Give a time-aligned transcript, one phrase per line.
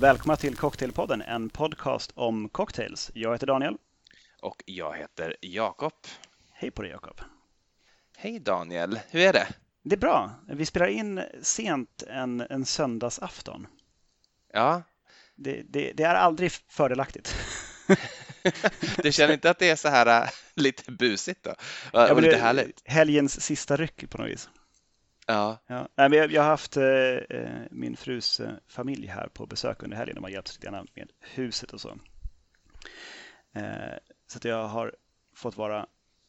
[0.00, 3.10] Välkomna till Cocktailpodden, en podcast om cocktails.
[3.14, 3.76] Jag heter Daniel.
[4.42, 5.92] Och jag heter Jakob.
[6.52, 7.20] Hej på dig Jakob.
[8.16, 9.46] Hej Daniel, hur är det?
[9.82, 10.30] Det är bra.
[10.48, 13.66] Vi spelar in sent en, en söndagsafton.
[14.52, 14.82] Ja.
[15.34, 17.36] Det, det, det är aldrig fördelaktigt.
[19.02, 21.50] du känner inte att det är så här äh, lite busigt då?
[21.50, 22.82] Och, ja, lite härligt?
[22.84, 24.48] Helgens sista ryck på något vis.
[25.26, 25.58] Ja.
[25.66, 25.88] ja.
[25.96, 30.14] Nej, men jag har haft eh, min frus eh, familj här på besök under helgen.
[30.14, 31.98] De har hjälpt lite grann med huset och så.
[33.54, 33.94] Eh,
[34.26, 34.94] så att jag har
[35.34, 35.86] fått vara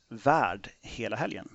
[0.10, 1.50] värd hela helgen.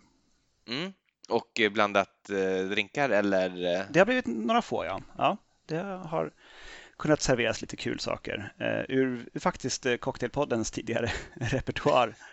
[0.69, 0.93] Mm.
[1.29, 3.77] Och blandat eh, drinkar eller?
[3.77, 3.85] Eh?
[3.91, 5.01] Det har blivit några få, ja.
[5.19, 5.37] ja.
[5.67, 6.33] Det har
[6.99, 12.15] kunnat serveras lite kul saker eh, ur, faktiskt eh, Cocktailpoddens tidigare repertoar.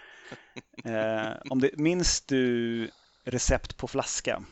[0.85, 2.89] Eh, om det, minns du
[3.23, 4.43] recept på flaska?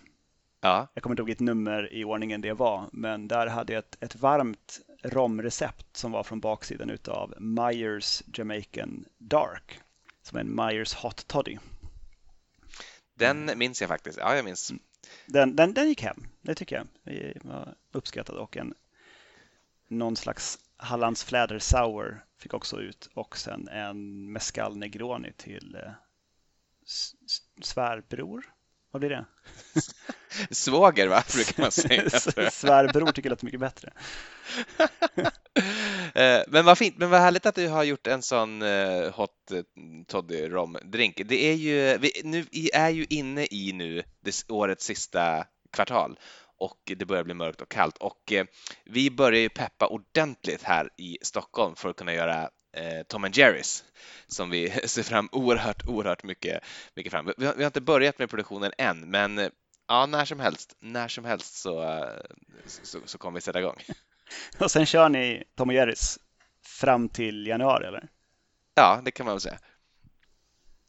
[0.61, 0.87] Ja.
[0.93, 3.97] Jag kommer inte ihåg vilket nummer i ordningen det var, men där hade jag ett,
[3.99, 9.79] ett varmt romrecept som var från baksidan utav Myers Jamaican Dark,
[10.21, 11.57] som är en Myers Hot Toddy.
[13.13, 14.17] Den minns jag faktiskt.
[14.17, 14.73] Ja, jag minns.
[15.25, 16.87] Den, den, den gick hem, det tycker jag.
[17.03, 18.73] Det var uppskattat och en
[19.87, 25.91] någon slags Hallandsfläder Sour fick också ut och sen en Mescal Negroni till eh,
[27.61, 28.53] svärbror.
[28.97, 29.25] Vad blir det?
[30.55, 32.09] Svåger va, brukar man säga.
[32.51, 33.93] svärbror tycker jag låter mycket bättre.
[36.13, 39.29] Eh, men vad fint, men vad härligt att du har gjort en sån uh, hot
[39.51, 39.61] uh,
[40.07, 41.21] toddy rom drink.
[41.25, 46.19] Det är ju, vi, nu, vi är ju inne i nu det, årets sista kvartal
[46.59, 48.45] och det börjar bli mörkt och kallt och eh,
[48.85, 53.37] vi börjar ju peppa ordentligt här i Stockholm för att kunna göra eh, Tom and
[53.37, 53.83] Jerrys
[54.27, 56.63] som vi ser fram oerhört, oerhört mycket,
[56.95, 57.31] mycket fram.
[57.37, 59.49] Vi har, vi har inte börjat med produktionen än, men eh,
[59.87, 62.05] ja, när som helst, när som helst så,
[62.65, 63.77] så, så kommer vi sätta igång.
[64.59, 66.19] Och sen kör ni Tom och Jerrys
[66.63, 68.07] fram till januari, eller?
[68.75, 69.59] Ja, det kan man väl säga.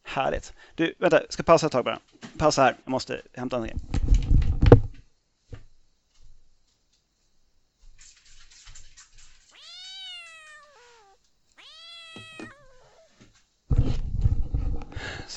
[0.03, 0.53] Härligt.
[0.75, 1.99] Du, vänta, ska pausa ett tag bara.
[2.37, 3.79] Pausa här, jag måste hämta någonting.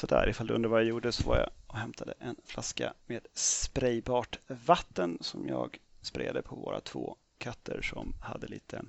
[0.03, 3.27] Sådär, ifall du undrar vad jag gjorde så var jag och hämtade en flaska med
[3.35, 8.83] spraybart vatten som jag sprayade på våra två katter som hade lite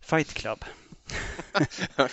[0.00, 0.64] Fight Club.
[1.96, 2.10] jag,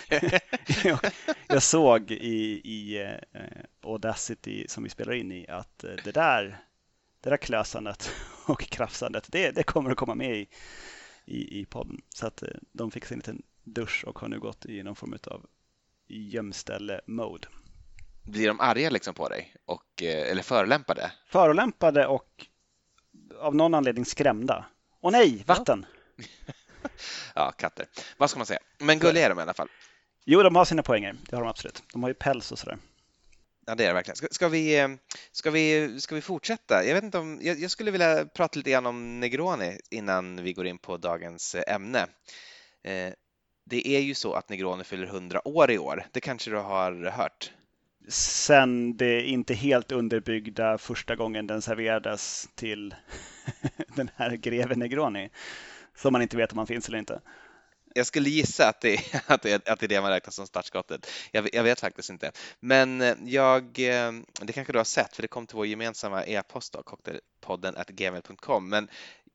[1.46, 3.40] jag, såg i, i eh,
[3.80, 6.58] Audacity som vi spelar in i att eh, det där,
[7.20, 8.10] det där klösandet
[8.46, 10.48] och krafsandet, det, det kommer att komma med i,
[11.24, 12.02] i, i podden.
[12.08, 14.96] Så att eh, de fick sig en liten dusch och har nu gått i någon
[14.96, 15.46] form av
[16.08, 17.48] gömställe-mode
[18.22, 19.54] blir de arga liksom på dig?
[19.66, 21.12] Och, eh, eller förolämpade?
[21.26, 22.46] Förolämpade och
[23.40, 24.64] av någon anledning skrämda.
[25.00, 25.86] Och nej, vatten!
[26.16, 26.24] Ja.
[27.34, 27.86] ja, katter.
[28.16, 28.60] Vad ska man säga?
[28.78, 29.68] Men gulliga är de i alla fall.
[30.24, 31.16] Jo, de har sina poänger.
[31.30, 31.82] Det har de absolut.
[31.92, 32.78] De har ju päls och sådär.
[33.66, 34.16] Ja, det är det verkligen.
[34.16, 34.88] Ska, ska, vi, eh,
[35.32, 36.84] ska, vi, ska vi fortsätta?
[36.84, 40.52] Jag, vet inte om, jag, jag, skulle vilja prata lite grann om Negroni innan vi
[40.52, 42.06] går in på dagens eh, ämne.
[42.84, 43.12] Eh,
[43.64, 46.06] det är ju så att Negroni fyller 100 år i år.
[46.12, 47.52] Det kanske du har hört?
[48.08, 52.94] Sen det inte helt underbyggda första gången den serverades till
[53.96, 55.30] den här greven Negroni.
[55.96, 57.20] Som man inte vet om han finns eller inte.
[57.94, 60.46] Jag skulle gissa att det, är, att det, att det är det man räknar som
[60.46, 61.10] startskottet.
[61.32, 62.32] Jag, jag, vet faktiskt inte.
[62.60, 64.12] Men eh, jag, eh,
[64.42, 68.68] det kanske du har sett, för det kom till vår gemensamma e-post, cocktailpodden gmail.com.
[68.68, 68.88] Men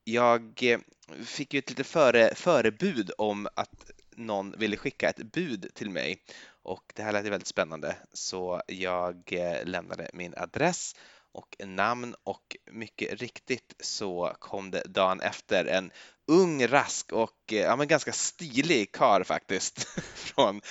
[0.03, 0.79] jag eh,
[1.25, 6.21] fick ju ett litet före, förebud om att någon ville skicka ett bud till mig
[6.67, 7.95] och det här lät ju väldigt spännande.
[8.13, 10.95] Så jag eh, lämnade min adress
[11.31, 15.91] och namn och mycket riktigt så kom det dagen efter en
[16.27, 20.61] ung, rask och eh, ja, men ganska stilig kar faktiskt från,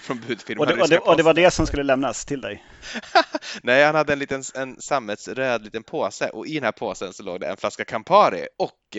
[0.00, 0.68] från budfirman.
[0.68, 2.64] Och det, och, det, och det var det som skulle lämnas till dig?
[3.62, 7.22] Nej, han hade en liten en sammetsröd liten påse och i den här påsen så
[7.22, 8.96] låg det en flaska Campari och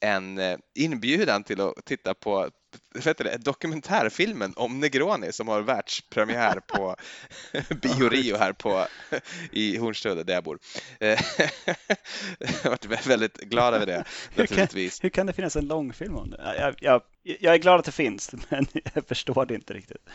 [0.00, 2.50] en eh, inbjudan till att titta på
[3.04, 6.96] vet det, dokumentärfilmen om Negroni som har världspremiär på
[7.82, 8.86] Bio Rio här på,
[9.52, 10.58] i Hornstull där jag bor.
[12.62, 15.04] jag varit väldigt glad över det naturligtvis.
[15.04, 16.54] Hur kan, hur kan det finnas en långfilm om det?
[16.58, 20.08] Jag, jag, jag är glad att det finns, men jag förstår det inte riktigt.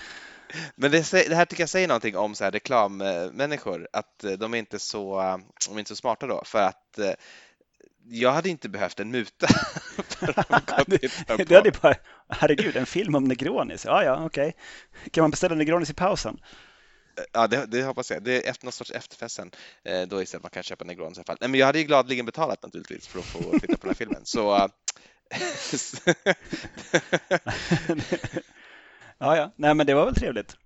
[0.76, 4.58] Men det, det, här tycker jag säger någonting om så här reklammänniskor, att de är
[4.58, 5.22] inte så,
[5.68, 7.00] de är inte så smarta då, för att
[8.10, 9.48] jag hade inte behövt en muta.
[11.48, 11.96] det hade bara,
[12.30, 13.86] herregud, en film om Negronis.
[13.86, 14.48] Ja, ja, okej.
[14.48, 15.10] Okay.
[15.10, 16.40] Kan man beställa Negronis i pausen?
[17.34, 18.24] Ja, det, det hoppas jag.
[18.24, 19.52] Det är efter någon sorts efterfest sen.
[19.84, 21.38] Eh, då istället man kan köpa Negronis i alla fall.
[21.42, 23.94] Nej, men jag hade ju gladeligen betalat naturligtvis för att få titta på den här
[23.94, 24.22] filmen.
[24.26, 24.70] Så
[29.18, 30.58] ja, ja, nej men det var väl trevligt.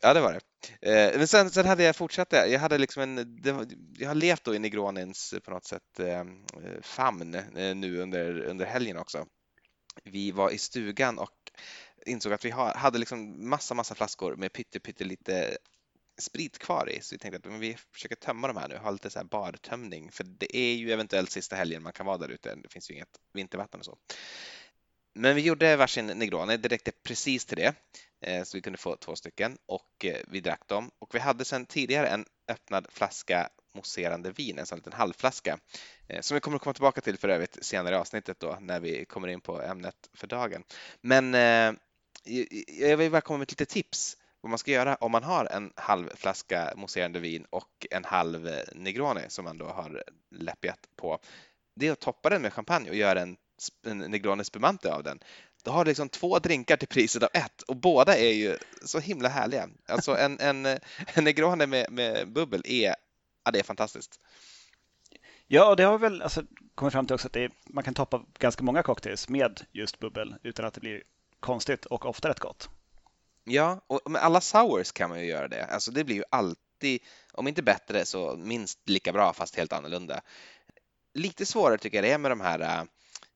[0.00, 0.40] Ja, det var det.
[0.80, 2.46] Eh, men sen, sen hade jag fortsatt det.
[2.46, 3.66] Jag hade liksom en, det,
[3.98, 6.24] jag har levt då i Negronins eh, på något sätt eh, eh,
[6.82, 9.26] famn eh, nu under, under helgen också.
[10.04, 11.50] Vi var i stugan och
[12.06, 15.58] insåg att vi hade liksom massa, massa flaskor med pytte, pytte lite
[16.18, 18.90] sprit kvar i, så vi tänkte att men vi försöker tömma de här nu, ha
[18.90, 22.28] lite så här bartömning, för det är ju eventuellt sista helgen man kan vara där
[22.28, 22.54] ute.
[22.54, 23.98] Det finns ju inget vintervatten och så.
[25.18, 27.74] Men vi gjorde varsin Negroni, det räckte precis till det,
[28.20, 30.90] eh, så vi kunde få två stycken och eh, vi drack dem.
[30.98, 35.58] Och vi hade sedan tidigare en öppnad flaska mousserande vin, en sån liten halvflaska,
[36.08, 38.80] eh, som vi kommer att komma tillbaka till för övrigt senare i avsnittet då när
[38.80, 40.62] vi kommer in på ämnet för dagen.
[41.00, 41.34] Men
[42.66, 45.44] jag vill bara komma med ett litet tips vad man ska göra om man har
[45.44, 50.88] en halv flaska mousserande vin och en halv eh, Negroni som man då har läppjat
[50.96, 51.18] på.
[51.74, 53.36] Det är att toppa den med champagne och göra en,
[53.86, 55.20] en Negroni spumante av den.
[55.64, 58.98] Då har du liksom två drinkar till priset av ett och båda är ju så
[58.98, 59.68] himla härliga.
[59.88, 60.78] Alltså en, en, eh,
[61.14, 62.94] en Negroni med, med bubbel är,
[63.44, 64.20] ja, det är fantastiskt.
[65.46, 66.42] Ja, och det har väl alltså,
[66.74, 70.34] kommit fram till också att är, man kan toppa ganska många cocktails med just bubbel
[70.42, 71.02] utan att det blir
[71.40, 72.70] konstigt och ofta rätt gott.
[73.48, 75.64] Ja, och med alla sours kan man ju göra det.
[75.64, 77.02] Alltså det blir ju alltid,
[77.32, 80.20] om inte bättre så minst lika bra fast helt annorlunda.
[81.14, 82.86] Lite svårare tycker jag det är med de här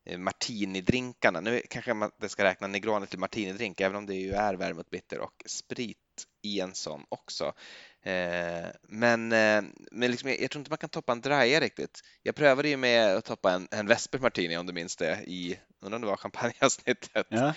[0.05, 1.41] äh, martinidrinkarna.
[1.41, 4.91] Nu kanske man det ska räkna Negroni till martinidrink, även om det ju är vermouth
[4.91, 5.99] bitter och sprit
[6.43, 7.53] i en sån också.
[8.03, 12.01] Eh, men eh, men liksom, jag, jag, tror inte man kan toppa en draja riktigt.
[12.23, 15.59] Jag prövade ju med att toppa en, en Vesper Martini om du minns det i,
[15.81, 17.27] undrar om det var champagneavsnittet.
[17.29, 17.55] Ja.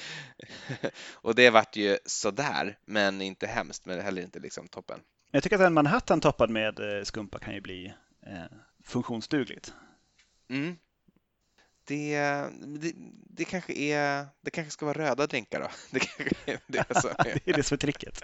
[1.13, 4.99] och det vart ju sådär, men inte hemskt, men heller inte liksom toppen.
[5.31, 7.93] Jag tycker att en Manhattan toppad med eh, skumpa kan ju bli
[8.25, 9.73] eh, funktionsdugligt.
[10.49, 10.75] Mm.
[11.85, 12.17] Det,
[12.79, 12.93] det,
[13.29, 15.67] det, kanske är, det kanske ska vara röda drinkar då.
[15.91, 17.23] Det, kanske är det, som är.
[17.45, 18.23] det är det som är tricket.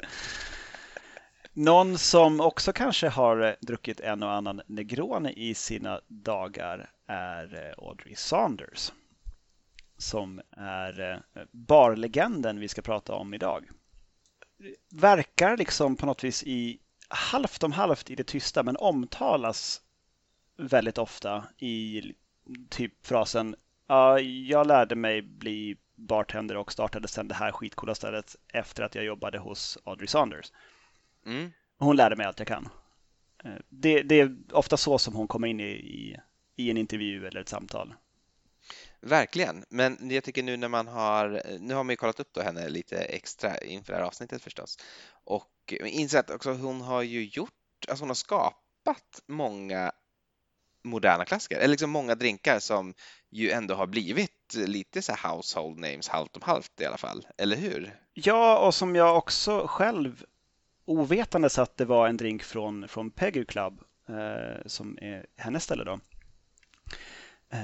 [1.53, 7.55] Någon som också kanske har eh, druckit en och annan Negroni i sina dagar är
[7.55, 8.91] eh, Audrey Saunders.
[9.97, 13.69] Som är eh, barlegenden vi ska prata om idag.
[14.89, 19.81] Verkar liksom på något vis i halvt om halvt i det tysta men omtalas
[20.57, 22.01] väldigt ofta i
[22.69, 23.55] typ frasen
[24.47, 29.05] jag lärde mig bli bartender och startade sedan det här skitcoola stället efter att jag
[29.05, 30.51] jobbade hos Audrey Saunders.
[31.25, 31.51] Mm.
[31.79, 32.69] Hon lärde mig allt jag kan.
[33.43, 36.17] Eh, det, det, är ofta så som hon kommer in i, i,
[36.55, 37.93] i en intervju eller ett samtal.
[39.01, 42.41] Verkligen, men jag tycker nu när man har, nu har man ju kollat upp då
[42.41, 44.77] henne lite extra inför det här avsnittet förstås
[45.23, 49.91] och insett också att hon har ju gjort, alltså hon har skapat många
[50.83, 52.93] moderna klassiker, eller liksom många drinkar som
[53.29, 57.57] ju ändå har blivit lite så household names halvt om halvt i alla fall, eller
[57.57, 57.99] hur?
[58.13, 60.25] Ja, och som jag också själv
[60.89, 65.83] ovetandes att det var en drink från, från Peggy Club, eh, som är hennes ställe
[65.83, 65.99] då,
[67.49, 67.59] eh,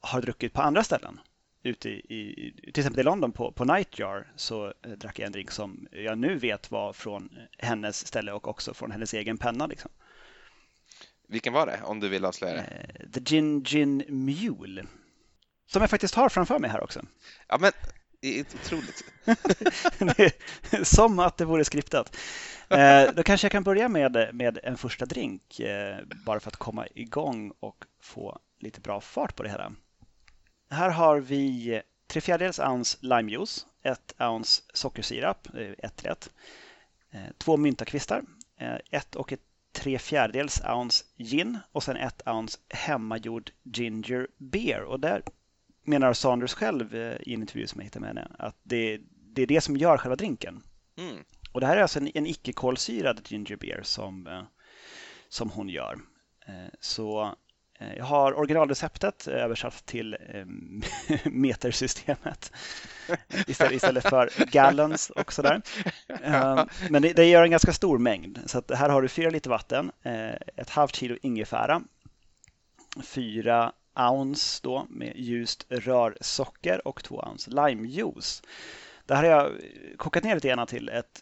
[0.00, 1.20] har druckit på andra ställen.
[1.62, 5.32] Ute i, i, till exempel i London på, på Nightjar så eh, drack jag en
[5.32, 9.66] drink som jag nu vet var från hennes ställe och också från hennes egen penna.
[9.66, 9.90] Liksom.
[11.28, 12.60] Vilken var det, om du vill avslöja det?
[12.60, 14.86] Eh, The Gin Gin Mule.
[15.66, 17.02] Som jag faktiskt har framför mig här också.
[17.48, 17.72] Ja, men
[18.24, 19.04] det är otroligt.
[20.88, 22.16] Som att det vore skriptat.
[22.68, 26.56] Eh, då kanske jag kan börja med, med en första drink, eh, bara för att
[26.56, 29.72] komma igång och få lite bra fart på det hela.
[30.70, 36.30] Här har vi tre fjärdedels ounce limejuice, ett ounce sockersirap, eh, ett rätt,
[37.10, 38.22] eh, två myntakvistar,
[38.60, 39.40] eh, ett och ett
[39.72, 44.82] tre fjärdedels ounce gin och sen ett ounce hemmagjord ginger beer.
[44.82, 45.22] Och där
[45.84, 49.00] menar Sanders själv i en intervju som jag hittade med henne att det,
[49.34, 50.62] det är det som gör själva drinken.
[50.98, 51.24] Mm.
[51.54, 54.42] Och det här är alltså en, en icke-kolsyrad ginger beer som, eh,
[55.28, 55.98] som hon gör.
[56.46, 57.34] Eh, så
[57.78, 60.16] eh, jag har originalreceptet översatt till
[61.24, 62.52] metersystemet
[63.46, 65.62] istället, istället för gallons och sådär.
[66.90, 68.38] Men det, det gör en ganska stor mängd.
[68.46, 69.92] Så här har du fyra liter vatten,
[70.56, 71.82] ett halvt kilo ingefära,
[73.02, 78.42] fyra ounce då med ljust rörsocker och 2 ounce limejuice.
[79.06, 79.52] Det här har jag
[79.96, 81.20] kokat ner lite grann till ett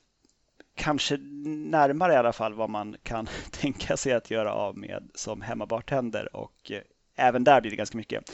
[0.75, 5.43] kanske närmare i alla fall vad man kan tänka sig att göra av med som
[5.43, 6.83] hemmabartender och eh,
[7.17, 8.33] även där blir det ganska mycket.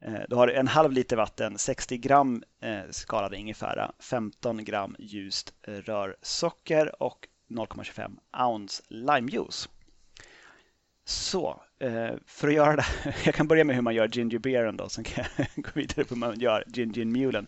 [0.00, 5.54] Eh, du har en halv liter vatten, 60 gram eh, skalad ingefära, 15 gram ljust
[5.62, 9.68] eh, rörsocker och 0,25 ounce limejuice.
[11.04, 12.86] Så Eh, för att göra det,
[13.24, 16.04] jag kan börja med hur man gör ginger beeren då, sen kan jag gå vidare
[16.04, 17.46] på hur man gör ginger mulen.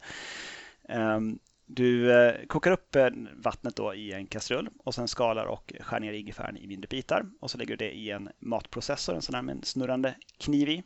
[0.88, 5.72] Ehm, du eh, kokar upp eh, vattnet då i en kastrull och sen skalar och
[5.80, 9.22] skär ner ingefäran i mindre bitar och så lägger du det i en matprocessor, en
[9.22, 10.82] sån här med en snurrande kniv i.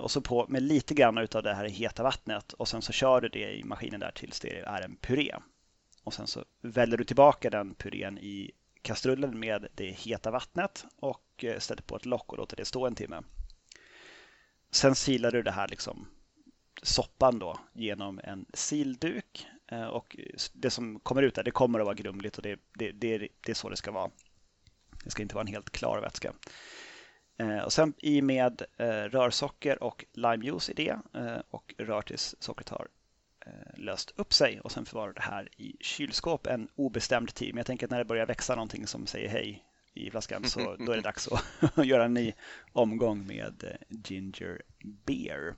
[0.00, 3.20] Och så på med lite grann av det här heta vattnet och sen så kör
[3.20, 5.34] du det i maskinen där tills det är en puré.
[6.04, 8.50] Och sen så väljer du tillbaka den purén i
[8.86, 12.86] kastrullen med det heta vattnet och eh, sätter på ett lock och låter det stå
[12.86, 13.22] en timme.
[14.70, 16.08] Sen silar du det här liksom
[16.82, 20.16] soppan då genom en silduk eh, och
[20.52, 23.52] det som kommer ut där det kommer att vara grumligt och det, det, det, det
[23.52, 24.10] är så det ska vara.
[25.04, 26.32] Det ska inte vara en helt klar vätska.
[27.38, 28.62] Eh, och sen i med
[29.10, 30.98] rörsocker och limejuice i det
[31.50, 32.88] och rör tills sockret har
[33.76, 37.54] löst upp sig och sen förvarar det här i kylskåp en obestämd tid.
[37.54, 40.76] Men jag tänker att när det börjar växa någonting som säger hej i flaskan så
[40.86, 42.32] då är det dags att göra en ny
[42.72, 44.62] omgång med ginger
[45.06, 45.54] beer.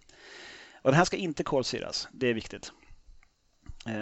[0.82, 2.72] Och den här ska inte kolsyras, det är viktigt.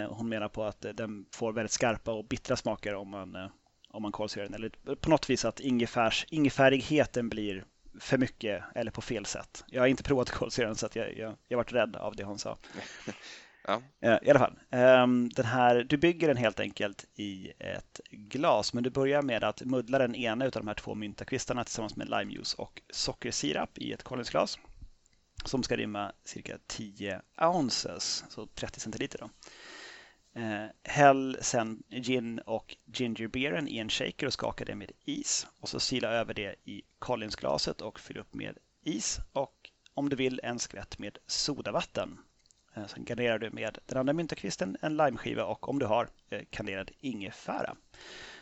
[0.09, 3.49] Hon menar på att den får väldigt skarpa och bittra smaker om man
[3.89, 4.53] om man kolsyrar den.
[4.53, 7.65] Eller på något vis att ingefärs, ingefärigheten blir
[7.99, 9.63] för mycket eller på fel sätt.
[9.67, 12.39] Jag har inte provat kolsyra den så jag, jag, jag varit rädd av det hon
[12.39, 12.57] sa.
[13.67, 13.81] Ja.
[13.99, 18.73] Eh, I alla fall, ehm, den här, du bygger den helt enkelt i ett glas
[18.73, 22.09] men du börjar med att muddla den ena av de här två myntakvistarna tillsammans med
[22.09, 24.59] limejuice och sockersirap i ett Collinsglas
[25.45, 29.19] som ska rymma cirka 10 ounces, så 30 centiliter.
[29.19, 29.29] Då.
[30.41, 35.47] Eh, häll sen gin och gingerbeeren i en shaker och skaka det med is.
[35.59, 40.15] Och så sila över det i Collinsglaset och fyll upp med is och om du
[40.15, 42.19] vill en skvätt med sodavatten.
[42.77, 46.41] Eh, sen garnerar du med den andra myntakvisten, en limeskiva och om du har eh,
[46.49, 47.75] kanderad ingefära.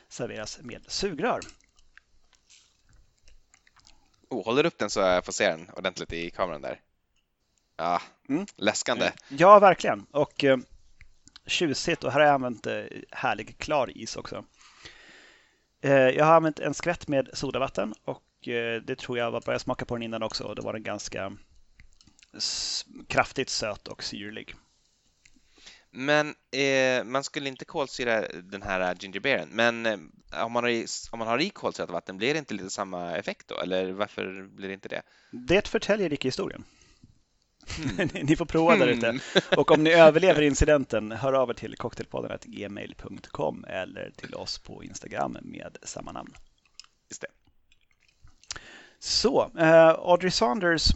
[0.07, 1.39] Serveras med sugrör.
[4.29, 6.81] Oh, håller upp den så jag får se den ordentligt i kameran där.
[7.77, 8.45] Ja, mm.
[8.55, 9.11] läskande.
[9.27, 10.05] Ja, verkligen.
[10.11, 10.57] Och eh,
[11.45, 14.45] tjusigt och här har jag använt eh, härlig klar is också.
[15.81, 19.53] Eh, jag har använt en skvätt med sodavatten och eh, det tror jag var bra.
[19.53, 21.31] Jag smakade på den innan också och då var den ganska
[23.07, 24.55] kraftigt söt och syrlig.
[25.91, 29.97] Men eh, man skulle inte kolsyra den här gingerbeeren, men eh,
[30.45, 33.17] om, man har i, om man har i kolsyrat vatten, blir det inte lite samma
[33.17, 33.59] effekt då?
[33.59, 35.01] Eller varför blir det inte det?
[35.31, 36.63] Det förtäljer icke historien.
[37.97, 38.09] Mm.
[38.23, 39.07] ni får prova där ute.
[39.07, 39.21] Mm.
[39.57, 45.37] Och om ni överlever incidenten, hör av er till cocktailpodden.gmail.com eller till oss på Instagram
[45.41, 46.33] med samma namn.
[47.09, 47.27] Just det.
[48.99, 50.91] Så, eh, Audrey Saunders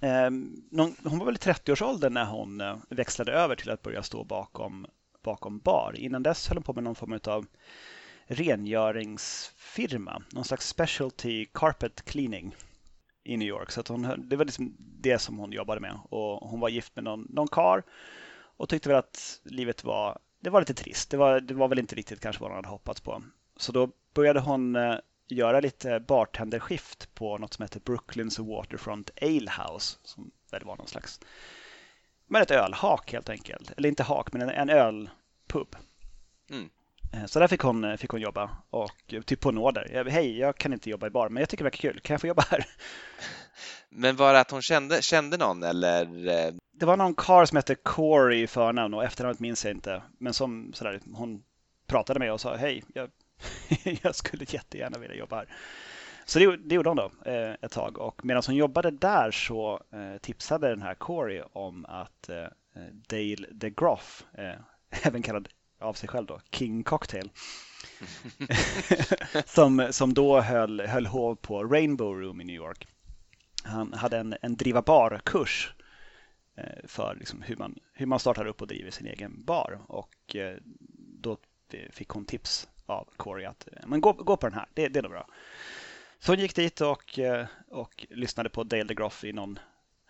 [0.00, 0.62] Ehm,
[1.04, 4.86] hon var väl i 30-årsåldern när hon eh, växlade över till att börja stå bakom,
[5.22, 5.94] bakom bar.
[5.96, 7.46] Innan dess höll hon på med någon form av
[8.26, 12.56] rengöringsfirma, någon slags specialty carpet cleaning
[13.24, 13.70] i New York.
[13.70, 15.98] Så att hon, det var liksom det som hon jobbade med.
[16.08, 17.82] Och hon var gift med någon, någon kar
[18.56, 21.10] och tyckte väl att livet var, det var lite trist.
[21.10, 23.22] Det var, det var väl inte riktigt kanske vad hon hade hoppats på.
[23.56, 24.96] Så då började hon eh,
[25.28, 29.98] göra lite bartenderskift på något som heter Brooklyns Waterfront Ale House.
[30.02, 31.20] Som väl var någon slags,
[32.26, 33.72] men ett ölhak helt enkelt.
[33.76, 35.76] Eller inte hak, men en, en ölpub.
[36.50, 36.70] Mm.
[37.12, 40.04] Eh, så där fick hon, eh, fick hon jobba och eh, typ på nåder.
[40.10, 42.00] Hej, jag kan inte jobba i bar, men jag tycker det verkar kul.
[42.00, 42.66] Kan jag få jobba här?
[43.88, 46.04] Men var det att hon kände, kände någon eller?
[46.72, 50.02] Det var någon karl som hette Corey i förnamn och efternamnet minns jag inte.
[50.18, 51.42] Men som sådär, hon
[51.86, 53.10] pratade med och sa hej, jag,
[54.02, 55.48] jag skulle jättegärna vilja jobba här.
[56.28, 59.82] Så det, det gjorde hon då eh, ett tag och medan hon jobbade där så
[59.92, 62.46] eh, tipsade den här Corey om att eh,
[63.08, 64.24] Dale DeGroff,
[65.02, 65.48] även kallad
[65.80, 67.30] av sig själv då, King Cocktail.
[69.44, 72.86] som, som då höll, höll hov på Rainbow Room i New York.
[73.64, 75.74] Han hade en, en driva bar-kurs
[76.84, 79.80] för liksom hur, man, hur man startar upp och driver sin egen bar.
[79.86, 80.36] Och
[80.96, 81.36] då
[81.90, 85.02] fick hon tips av Corey att men gå, gå på den här, det, det är
[85.02, 85.26] nog bra.
[86.18, 89.58] Så hon gick dit och, eh, och lyssnade på Dale DeGroff i någon,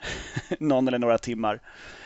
[0.60, 1.60] någon eller några timmar.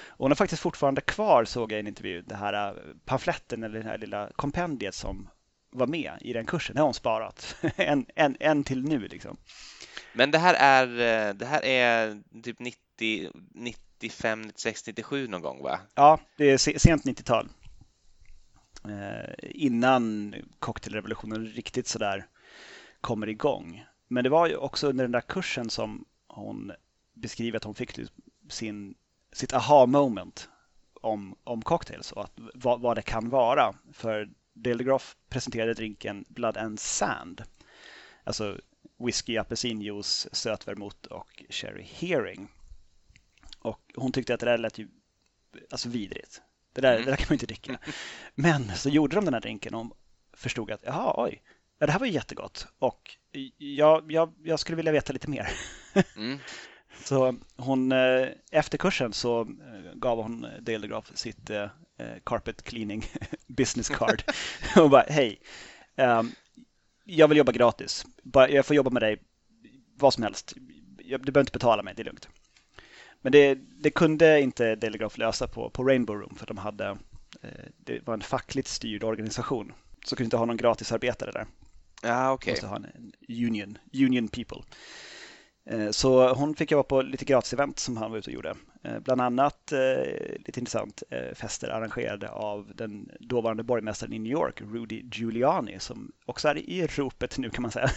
[0.09, 2.75] Och hon är faktiskt fortfarande kvar, såg jag i en intervju, det här äh,
[3.05, 5.29] pamfletten eller det här lilla kompendiet som
[5.71, 6.75] var med i den kursen.
[6.75, 7.57] Det har hon sparat.
[7.77, 9.37] en, en, en till nu liksom.
[10.12, 10.87] Men det här är,
[11.35, 15.81] det här är typ 90, 95, 96, 97 någon gång va?
[15.95, 17.49] Ja, det är sent 90-tal.
[18.85, 22.27] Eh, innan cocktailrevolutionen riktigt sådär
[23.01, 23.85] kommer igång.
[24.09, 26.73] Men det var ju också under den där kursen som hon
[27.15, 28.17] beskriver att hon fick liksom
[28.49, 28.95] sin
[29.33, 30.49] sitt aha moment
[30.95, 33.75] om, om cocktails och att, vad, vad det kan vara.
[33.93, 37.43] För Dale DeGroff presenterade drinken Blood and Sand.
[38.25, 38.59] Alltså
[38.99, 42.49] whisky, apelsinjuice, sötvermouth och cherry hearing.
[43.59, 44.89] Och hon tyckte att det där lät ju
[45.71, 46.43] alltså vidrigt.
[46.73, 47.05] Det där, mm.
[47.05, 47.79] det där kan man inte dricka.
[48.35, 49.97] Men så gjorde de den här drinken och
[50.33, 51.43] förstod att jaha, oj,
[51.79, 53.17] ja, det här var ju jättegott och
[53.59, 55.50] jag, jag, jag skulle vilja veta lite mer.
[56.17, 56.39] Mm.
[57.05, 61.69] Så hon, eh, efter kursen så eh, gav hon Dale sitt eh,
[62.25, 63.05] carpet cleaning
[63.47, 64.23] business card
[64.77, 65.41] och bara hej,
[65.97, 66.33] ehm,
[67.05, 68.07] jag vill jobba gratis.
[68.33, 69.23] Jag får jobba med dig
[69.95, 70.55] vad som helst.
[70.97, 72.29] Du behöver inte betala mig, det är lugnt.
[73.23, 76.99] Men det, det kunde inte Dale DeGraff lösa på, på Rainbow Room för de hade,
[77.77, 79.73] det var en fackligt styrd organisation.
[80.05, 81.47] Så kunde inte ha någon gratisarbetare där.
[82.03, 82.53] Ja, okej.
[82.53, 82.53] Okay.
[82.53, 84.62] Måste ha en union, union people.
[85.71, 88.55] Eh, så hon fick jobba på lite gratis-event som han var ute och gjorde.
[88.85, 91.03] Eh, bland annat, eh, lite intressant,
[91.35, 96.87] fester arrangerade av den dåvarande borgmästaren i New York, Rudy Giuliani, som också är i
[96.87, 97.91] ropet nu kan man säga.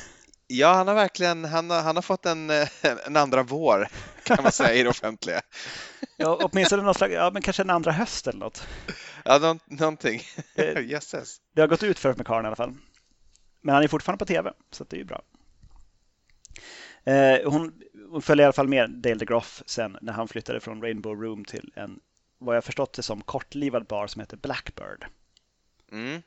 [0.56, 2.50] Ja, han har verkligen han har, han har fått en,
[3.06, 3.88] en andra vår
[4.24, 5.42] kan man säga i det offentliga.
[6.18, 8.68] Ja, åtminstone någon slags, ja, men kanske en andra höst eller något.
[9.26, 10.22] Ja, nå någonting.
[10.86, 11.38] Jösses.
[11.54, 12.74] Det har gått ut för med karln i alla fall.
[13.62, 15.22] Men han är fortfarande på tv, så det är ju bra.
[17.04, 17.74] Eh, hon,
[18.12, 21.46] hon följde i alla fall med Dale DeGroff sen när han flyttade från Rainbow Room
[21.46, 22.00] till en,
[22.38, 25.06] vad jag förstått det som, kortlivad bar som heter Blackbird.
[25.92, 26.22] Mm.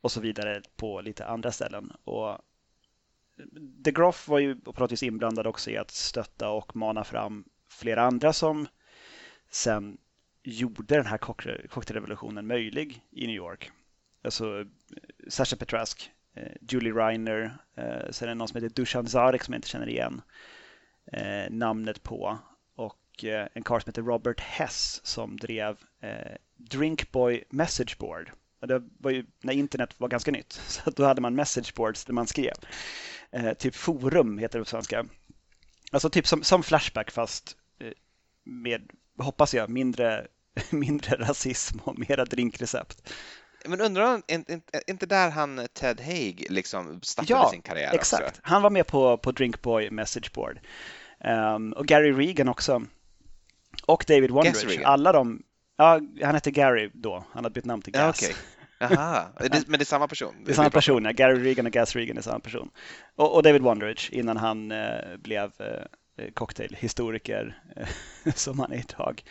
[0.00, 1.92] Och så vidare på lite andra ställen.
[2.04, 2.38] Och
[3.60, 8.02] DeGroff var ju på något vis inblandad också i att stötta och mana fram flera
[8.02, 8.66] andra som
[9.50, 9.98] sen
[10.42, 11.18] gjorde den här
[11.68, 13.70] cocktailrevolutionen möjlig i New York.
[14.24, 14.66] Alltså eh,
[15.28, 19.54] Sasha Petrask, eh, Julie Reiner, eh, sen är det någon som heter Dusan Zarek som
[19.54, 20.22] jag inte känner igen
[21.50, 22.38] namnet på
[22.74, 25.76] och en karl som heter Robert Hess som drev
[26.56, 28.30] Drinkboy Message Board.
[28.60, 32.12] Det var ju när internet var ganska nytt, så då hade man message boards där
[32.12, 32.54] man skrev.
[33.58, 35.06] typ forum heter det på svenska.
[35.92, 37.56] Alltså typ som, som Flashback fast
[38.48, 40.26] med, hoppas jag, mindre,
[40.70, 43.12] mindre rasism och mera drinkrecept.
[43.64, 44.22] Men undrar om
[44.86, 48.28] inte, där han Ted Haig liksom startade ja, sin karriär exakt.
[48.28, 48.40] Också?
[48.44, 50.60] Han var med på, på Drinkboy Message Board.
[51.24, 52.82] Um, och Gary Regan också.
[53.86, 54.80] Och David Wondrich.
[54.84, 55.42] Alla de,
[55.78, 57.24] ja, han hette Gary då.
[57.32, 58.22] Han hade bytt namn till Gas.
[58.22, 58.36] Ja, okay.
[58.78, 59.26] Jaha,
[59.66, 60.34] men det är samma person?
[60.44, 61.12] Det är samma person, ja.
[61.12, 62.70] Gary Regan och Gas Regan är samma person.
[63.16, 67.88] Och, och David Wondrich innan han eh, blev eh, cocktailhistoriker eh,
[68.34, 69.22] som han är idag.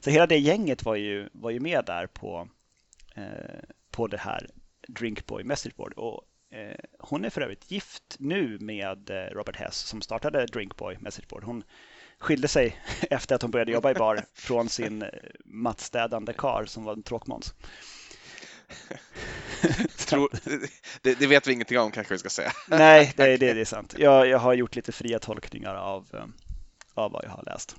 [0.00, 2.48] Så hela det gänget var ju, var ju med där på,
[3.16, 4.46] Eh, på det här
[4.88, 5.92] Drinkboy Messageboard.
[5.92, 6.24] Och
[6.56, 11.44] eh, hon är för övrigt gift nu med eh, Robert Hess som startade Drinkboy Messageboard.
[11.44, 11.62] Hon
[12.18, 15.04] skilde sig efter att hon började jobba i bar från sin
[15.44, 17.54] mattstädande kar som var en tråkmåns.
[21.02, 22.52] det, det, vet vi ingenting om kanske vi ska säga.
[22.68, 23.94] Nej, det, det, det är sant.
[23.98, 26.32] Jag, jag har gjort lite fria tolkningar av,
[26.94, 27.76] av vad jag har läst.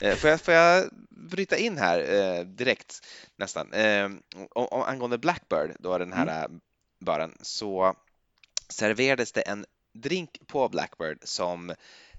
[0.00, 3.72] Eh, får jag, får jag bryta in här eh, direkt nästan?
[3.72, 4.10] Eh,
[4.50, 6.60] om, angående Blackbird, då den här mm.
[7.00, 7.94] baren, så
[8.68, 11.76] serverades det en drink på Blackbird som eh,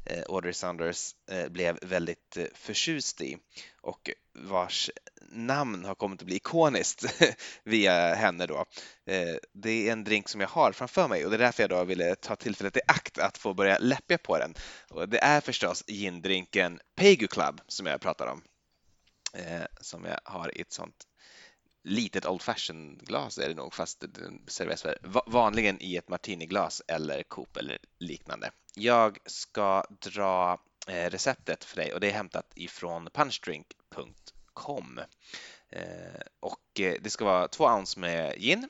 [0.09, 3.37] Eh, Audrey Sanders eh, blev väldigt eh, förtjust i
[3.81, 4.91] och vars
[5.29, 7.05] namn har kommit att bli ikoniskt
[7.63, 8.65] via henne då.
[9.05, 11.69] Eh, det är en drink som jag har framför mig och det är därför jag
[11.69, 14.55] då ville ta tillfället i akt att få börja läppja på den.
[14.89, 18.43] Och det är förstås gindrinken Pegu Club som jag pratar om.
[19.33, 21.07] Eh, som jag har i ett sånt
[21.83, 24.85] litet old fashion glas är det nog fast den serveras
[25.27, 28.51] vanligen i ett martiniglas eller Coop eller liknande.
[28.79, 34.99] Jag ska dra eh, receptet för dig och det är hämtat ifrån punchdrink.com
[35.69, 38.69] eh, och eh, det ska vara två ounce med gin,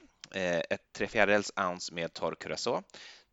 [0.70, 2.84] ett tre fjärdedels ounce med torr curacao,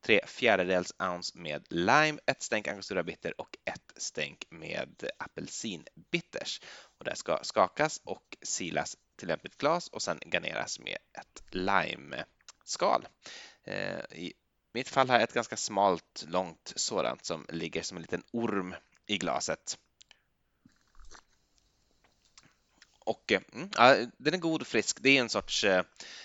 [0.07, 6.61] tre fjärdedels ounce med lime, ett stänk angostura bitter och ett stänk med apelsinbitters.
[6.99, 13.09] Och det ska skakas och silas till lämpligt glas och sen garneras med ett limeskal.
[14.11, 14.33] I
[14.75, 18.75] mitt fall har jag ett ganska smalt, långt sådant som ligger som en liten orm
[19.07, 19.79] i glaset.
[23.05, 24.99] Och eh, mm, ja, den är god och frisk.
[25.03, 25.85] Det är en sorts, eh,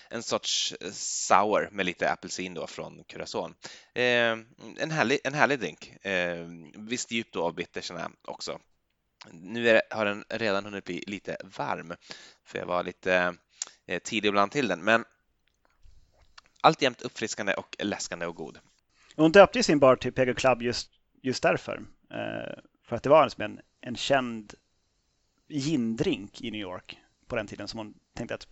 [0.09, 3.53] en sorts eh, sour med lite apelsin då från Curacao.
[3.93, 4.38] Eh,
[4.77, 6.05] en, härlig, en härlig drink.
[6.05, 8.59] Eh, visst djup då av bitterserna också.
[9.31, 11.95] Nu är, har den redan hunnit bli lite varm,
[12.43, 13.35] för jag var lite
[13.85, 15.05] eh, tidig ibland till den, men
[16.62, 18.60] alltjämt uppfriskande och läskande och god.
[19.15, 20.91] Hon döpte sin bar till Pego Club just,
[21.22, 21.82] just därför.
[22.12, 24.54] Eh, för att det var liksom en, en känd
[25.48, 28.48] gindrink i New York på den tiden som hon tänkte att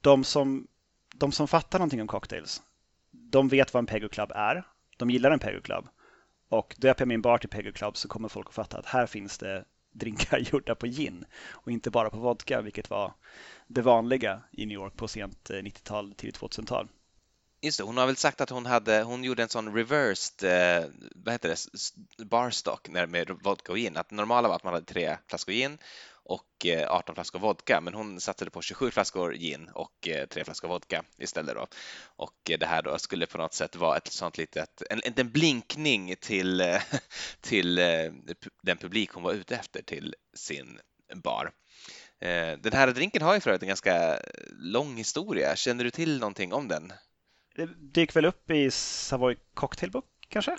[0.00, 0.66] de som,
[1.14, 2.62] de som fattar någonting om cocktails,
[3.10, 4.64] de vet vad en Pego Club är
[4.98, 5.88] de gillar en Pegu Club.
[6.48, 9.06] Och döper jag min bar till Pegu Club så kommer folk att fatta att här
[9.06, 13.14] finns det drinkar gjorda på gin och inte bara på vodka, vilket var
[13.66, 16.88] det vanliga i New York på sent 90-tal, till 2000-tal.
[17.60, 20.90] Just det, hon har väl sagt att hon, hade, hon gjorde en sån reversed, eh,
[21.14, 23.96] vad heter det, barstock med vodka och gin.
[23.96, 25.78] Att normala var att man hade tre flaskor gin
[26.10, 30.44] och eh, 18 flaskor vodka, men hon satsade på 27 flaskor gin och eh, tre
[30.44, 31.66] flaskor vodka istället då.
[32.16, 35.30] Och eh, det här då skulle på något sätt vara ett sånt litet, en, en
[35.30, 36.78] blinkning till,
[37.40, 37.74] till
[38.62, 40.80] den publik hon var ute efter till sin
[41.14, 41.50] bar.
[42.60, 44.18] Den här drinken har ju för övrigt en ganska
[44.50, 45.56] lång historia.
[45.56, 46.92] Känner du till någonting om den?
[47.58, 50.52] Det dyker väl upp i Savoy Cocktail Book kanske?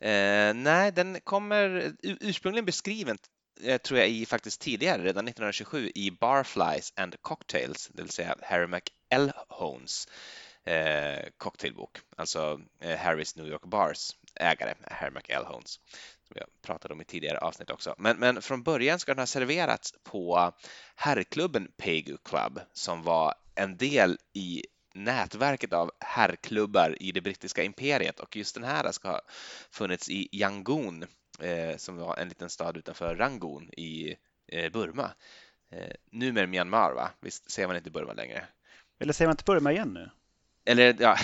[0.00, 3.18] Eh, nej, den kommer ursprungligen beskriven
[3.62, 8.36] eh, tror jag i faktiskt tidigare, redan 1927 i Barflies and Cocktails, det vill säga
[8.42, 10.08] Harry McElhones
[10.64, 15.80] eh, cocktailbok, alltså eh, Harrys New York Bars ägare, Harry McElhones,
[16.28, 17.94] som jag pratade om i tidigare avsnitt också.
[17.98, 20.52] Men, men från början ska den ha serverats på
[20.96, 24.62] herrklubben Pegu Club som var en del i
[24.96, 29.20] nätverket av herrklubbar i det brittiska imperiet och just den här ska ha
[29.70, 31.02] funnits i Yangon
[31.40, 34.16] eh, som var en liten stad utanför Rangoon i
[34.48, 35.10] eh, Burma.
[35.72, 37.10] Eh, numera Myanmar, va?
[37.20, 38.44] Visst säger man inte Burma längre?
[39.00, 40.10] Eller säger man inte Burma igen nu?
[40.64, 41.16] Eller ja,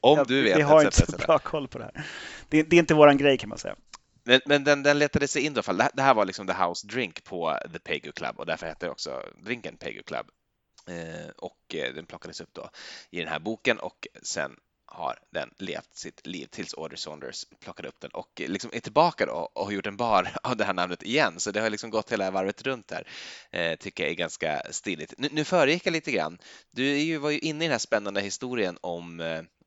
[0.00, 0.56] om du vet.
[0.56, 2.06] Vi har inte så bra koll på det här.
[2.48, 3.76] Det, det är inte våran grej kan man säga.
[4.24, 5.82] Men, men den, den letade sig in i alla fall.
[5.94, 8.90] Det här var liksom the house drink på The Pegu Club och därför hette det
[8.90, 10.26] också drinken Pegu Club.
[10.88, 12.70] Eh, och eh, den plockades upp då
[13.10, 17.88] i den här boken och sen har den levt sitt liv tills Audrey Saunders plockade
[17.88, 20.64] upp den och eh, liksom är tillbaka då och har gjort en bar av det
[20.64, 21.40] här namnet igen.
[21.40, 23.08] Så det har liksom gått hela varvet runt här.
[23.50, 25.14] Eh, tycker jag är ganska stiligt.
[25.18, 26.38] Nu, nu föregick jag lite grann.
[26.70, 29.20] Du är ju, var ju inne i den här spännande historien om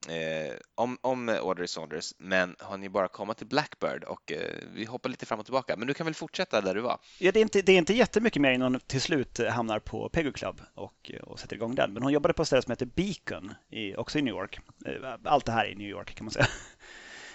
[0.07, 4.55] eh, om, om, Order is Saunders, men har ni bara kommit till Blackbird och eh,
[4.73, 5.75] vi hoppar lite fram och tillbaka.
[5.77, 6.99] Men du kan väl fortsätta där du var?
[7.19, 10.09] Ja, det, är inte, det är inte jättemycket mer innan hon till slut hamnar på
[10.09, 11.93] Pegu Club och, och sätter igång den.
[11.93, 14.59] Men hon jobbade på ett ställe som heter Beacon, i, också i New York.
[14.85, 16.47] Eh, allt det här är i New York kan man säga.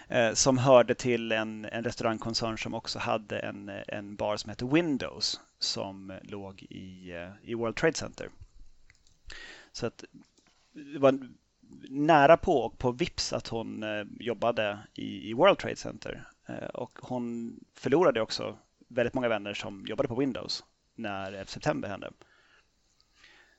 [0.08, 4.64] Eh, som hörde till en, en restaurangkoncern som också hade en, en bar som hette
[4.64, 8.30] Windows som låg i, eh, i World Trade Center.
[9.72, 10.04] Så att
[10.72, 11.18] det var
[11.88, 16.28] nära på och på vips att hon eh, jobbade i, i World Trade Center.
[16.46, 21.88] Eh, och hon förlorade också väldigt många vänner som jobbade på Windows när 11 september
[21.88, 22.12] hände.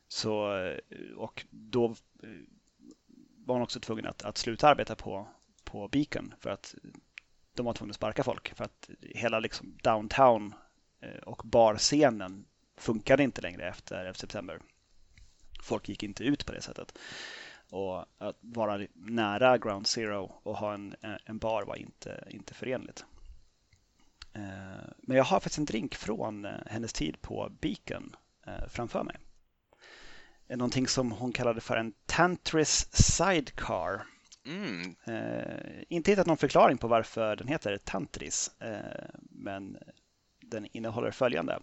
[0.08, 0.78] Så, eh,
[1.18, 1.96] och då
[3.46, 5.28] var hon också tvungen att, att sluta arbeta på,
[5.64, 6.76] på Beacon för att
[7.54, 8.54] de var tvungna att sparka folk.
[8.56, 10.54] För att hela liksom downtown
[11.24, 12.46] och barscenen
[12.78, 14.60] funkade inte längre efter 11 september.
[15.62, 16.98] Folk gick inte ut på det sättet.
[17.70, 23.06] Och att vara nära Ground Zero och ha en, en bar var inte, inte förenligt.
[24.36, 28.16] Eh, men jag har faktiskt en drink från eh, hennes tid på Beacon
[28.48, 29.16] eh, framför mig.
[30.48, 34.08] Någonting som hon kallade för en Tantris Sidecar.
[34.46, 34.96] Mm.
[35.90, 38.52] inte hittat någon förklaring på varför den heter Tantris,
[39.30, 39.78] men
[40.42, 41.60] den innehåller följande.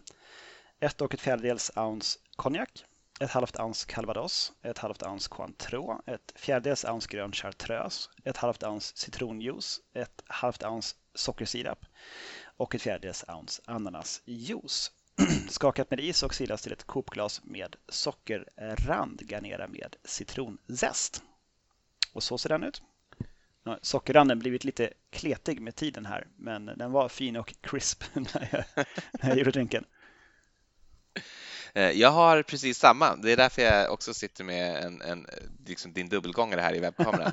[0.81, 2.85] Ett och ett fjärdedels ounce konjak,
[3.21, 8.63] ett halvt ounce calvados, ett halvt ounce cointreau, ett fjärdedels ounce grön chartreuse, ett halvt
[8.63, 11.87] ounce citronjuice, ett halvt ounce sockersirap
[12.57, 14.91] och ett fjärdedels ounce ananasjuice.
[15.49, 19.21] Skakat med is och silas till ett kopglas med sockerrand.
[19.31, 21.23] Garnera med citronzest.
[22.13, 22.83] Och så ser den ut.
[23.83, 28.87] Sockerranden blivit lite kletig med tiden här, men den var fin och crisp när jag,
[29.13, 29.85] när jag gjorde drinken.
[31.75, 33.17] Eh, jag har precis samma.
[33.17, 35.27] Det är därför jag också sitter med en, en
[35.67, 37.33] liksom din dubbelgångare här i webbkameran.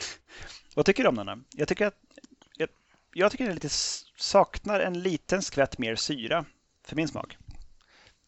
[0.74, 1.44] Vad tycker du om den?
[1.50, 2.00] Jag tycker att
[2.56, 2.68] jag,
[3.12, 3.68] jag tycker den lite
[4.16, 6.44] saknar en liten skvätt mer syra
[6.84, 7.36] för min smak.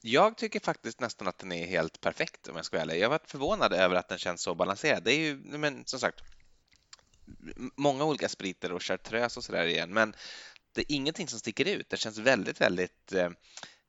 [0.01, 3.01] Jag tycker faktiskt nästan att den är helt perfekt om jag ska vara ärlig.
[3.01, 5.03] Jag varit förvånad över att den känns så balanserad.
[5.03, 6.21] Det är ju, men som sagt,
[7.77, 10.15] många olika spriter och chartreuse och sådär igen, men
[10.73, 11.91] det är ingenting som sticker ut.
[11.91, 13.31] Det känns väldigt, väldigt eh,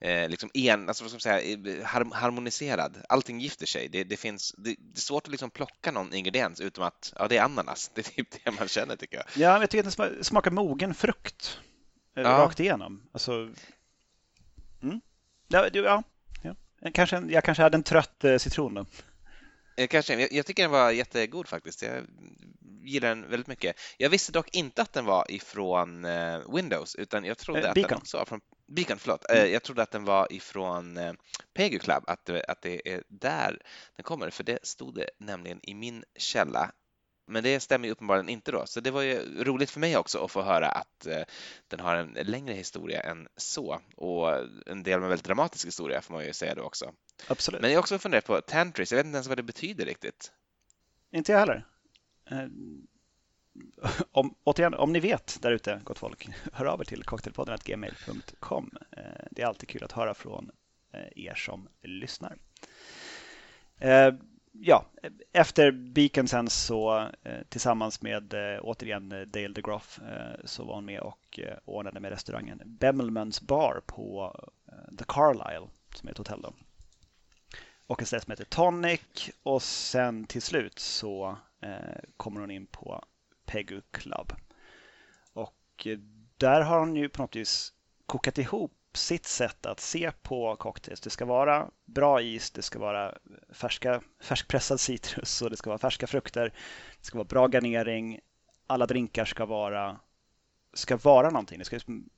[0.02, 2.98] eh, liksom en, alltså vad ska man säga, harmoniserad.
[3.10, 3.88] Allting gifter sig.
[3.90, 7.28] Det, det finns, det, det, är svårt att liksom plocka någon ingrediens utom att ja,
[7.28, 7.92] det är ananas.
[7.96, 9.26] Det är typ det man känner tycker jag.
[9.36, 11.60] Ja, jag tycker att den smakar mogen frukt
[12.16, 12.30] eh, ja.
[12.30, 13.04] rakt igenom.
[13.12, 13.32] Alltså,
[14.84, 15.02] mm.
[15.48, 16.04] ja, ja,
[16.44, 16.56] ja.
[16.94, 18.86] Kanske, jag kanske hade en trött eh, citron då.
[19.78, 20.20] Eh, kanske.
[20.20, 21.82] Jag, jag tycker den var jättegod faktiskt.
[21.82, 22.06] Jag
[22.84, 23.76] gillar den väldigt mycket.
[23.98, 26.06] Jag visste dock inte att den var ifrån
[26.56, 29.26] Windows, utan jag trodde eh, att den också var från Beacon, förlåt.
[29.30, 29.44] Mm.
[29.44, 31.14] Eh, jag trodde att den var ifrån eh,
[31.54, 33.62] Pegu Club, att, att det är där
[33.96, 36.72] den kommer, för det stod det nämligen i min källa
[37.28, 40.26] Men det stämmer ju uppenbarligen inte då, så det var ju roligt för mig också
[40.26, 41.24] att få höra att eh,
[41.68, 44.30] den har en längre historia än så och
[44.66, 46.94] en del med väldigt dramatisk historia får man ju säga då också.
[47.28, 47.62] Absolut.
[47.62, 50.32] Men jag har också funderat på Tantris, jag vet inte ens vad det betyder riktigt.
[51.12, 51.66] Inte jag heller.
[54.12, 58.72] Om, återigen, om ni vet där ute, gott folk, hör av er till cocktailpodden.gmail.com.
[58.92, 60.52] Eh, det är alltid kul att höra från
[60.94, 62.38] eh, er som lyssnar.
[63.78, 64.14] Eh,
[64.52, 64.86] ja,
[65.34, 67.10] efter Beacon sen så
[67.50, 70.00] tillsammans med återigen Dale DeGroff
[70.44, 74.36] så var hon med och ordnade med restaurangen Bemelmans bar på
[74.98, 76.54] The Carlisle som är ett hotell då.
[77.88, 81.38] Och en ställe som heter Tonic och sen till slut så
[82.18, 83.04] kommer hon in på
[83.50, 84.34] Pegu Club.
[85.34, 85.98] Och eh,
[86.38, 87.74] där har hon ju på något vis
[88.06, 91.02] kokat ihop sitt sätt att se på cocktails.
[91.02, 93.18] Det ska vara bra is, det ska vara
[93.54, 96.54] färska, färskpressad citrus och det ska vara färska frukter.
[97.00, 98.20] Det ska vara bra garnering.
[98.68, 100.00] Alla drinkar ska vara,
[100.74, 101.60] ska vara någonting.
[101.60, 102.10] Det ska liksom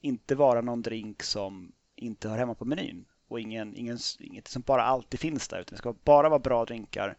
[0.00, 4.62] inte vara någon drink som inte hör hemma på menyn och ingen, ingen, inget som
[4.62, 5.60] bara alltid finns där.
[5.60, 7.16] Utan det ska bara vara bra drinkar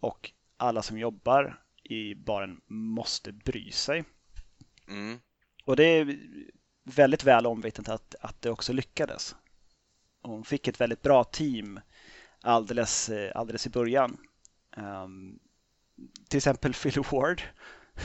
[0.00, 4.04] och alla som jobbar i baren måste bry sig.
[4.88, 5.18] Mm.
[5.64, 6.18] Och det är
[6.84, 9.36] väldigt väl omvittnat att, att det också lyckades.
[10.22, 11.80] Hon fick ett väldigt bra team
[12.40, 14.16] alldeles, alldeles i början.
[14.76, 15.38] Um,
[16.28, 17.42] till exempel Phil Ward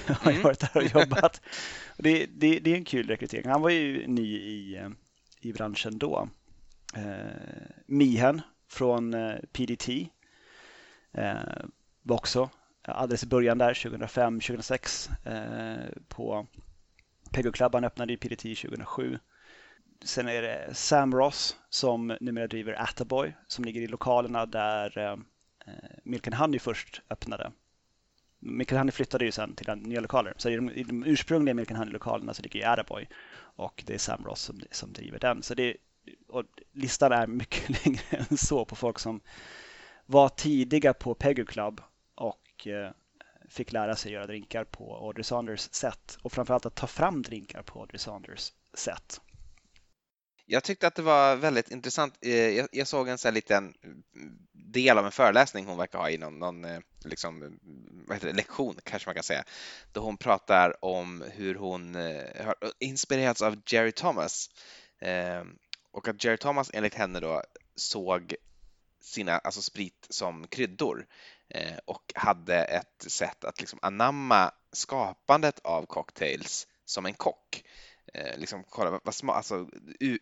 [0.08, 0.44] har mm.
[0.44, 1.42] varit där och jobbat.
[1.98, 3.50] det, det, det, är en kul rekrytering.
[3.50, 4.90] Han var ju ny i,
[5.40, 6.30] i branschen då.
[6.98, 7.32] Uh,
[7.86, 9.90] Mihen från eh, PDT
[11.18, 11.66] uh,
[12.02, 12.50] var också
[12.88, 16.48] alldeles i början där, 2005-2006 eh, på
[17.32, 17.74] Pego Club.
[17.74, 19.20] Han öppnade i PDT 2007.
[20.04, 25.12] Sen är det Sam Ross som numera driver Attaboy som ligger i lokalerna där eh,
[25.12, 27.52] eh Milk and Honey först öppnade.
[28.40, 30.34] Milk and Honey flyttade ju sen till nya lokaler.
[30.38, 33.08] Så i de, i de ursprungliga Milk and Honey-lokalerna så ligger ju Attaboy
[33.40, 35.44] och det är Sam Ross som, som driver den.
[35.44, 35.78] Så det,
[36.28, 39.22] och listan är mycket längre än så på folk som
[40.06, 41.82] var tidiga på Pegu Club
[42.16, 42.92] och och eh,
[43.50, 47.64] fick lära sig göra drinkar på Audrey Saunders sätt och framförallt att ta fram drinkar
[47.64, 49.22] på Audrey Saunders sätt.
[50.46, 52.14] Jag tyckte att det var väldigt intressant.
[52.22, 53.74] Eh, jag, såg en sån liten
[54.52, 57.60] del av en föreläsning hon verkar ha i någon, någon eh, liksom,
[58.22, 59.44] det, lektion, kanske man kan säga,
[59.92, 64.50] då hon pratar om hur hon har inspirerats av Jerry Thomas
[65.92, 67.44] och att Jerry Thomas enligt henne då
[67.76, 68.36] såg
[69.02, 71.06] sina, alltså sprit som kryddor
[71.50, 77.64] Eh, och hade ett sätt att liksom anamma skapandet av cocktails som en kock.
[78.14, 79.68] Eh, liksom kolla vad sma, alltså,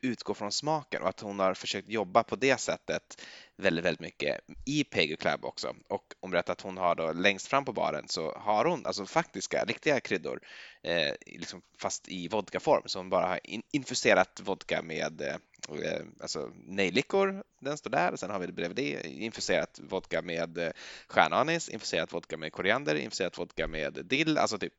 [0.01, 3.21] utgå från smaken och att hon har försökt jobba på det sättet
[3.55, 5.75] väldigt, väldigt mycket i Pegu Club också.
[5.89, 9.05] Och hon berättar att hon har då längst fram på baren så har hon alltså
[9.05, 10.39] faktiska, riktiga kryddor,
[10.83, 12.83] eh, liksom fast i vodkaform.
[12.85, 13.39] Så hon bara har
[13.71, 15.35] infuserat vodka med Eh,
[15.69, 18.11] Eh, alltså nejlikor, den står där.
[18.11, 20.71] Och sen har vi bredvid det infuserat vodka med eh,
[21.07, 24.37] stjärnanis, infuserat vodka med koriander, infuserat vodka med dill.
[24.37, 24.73] Alltså typ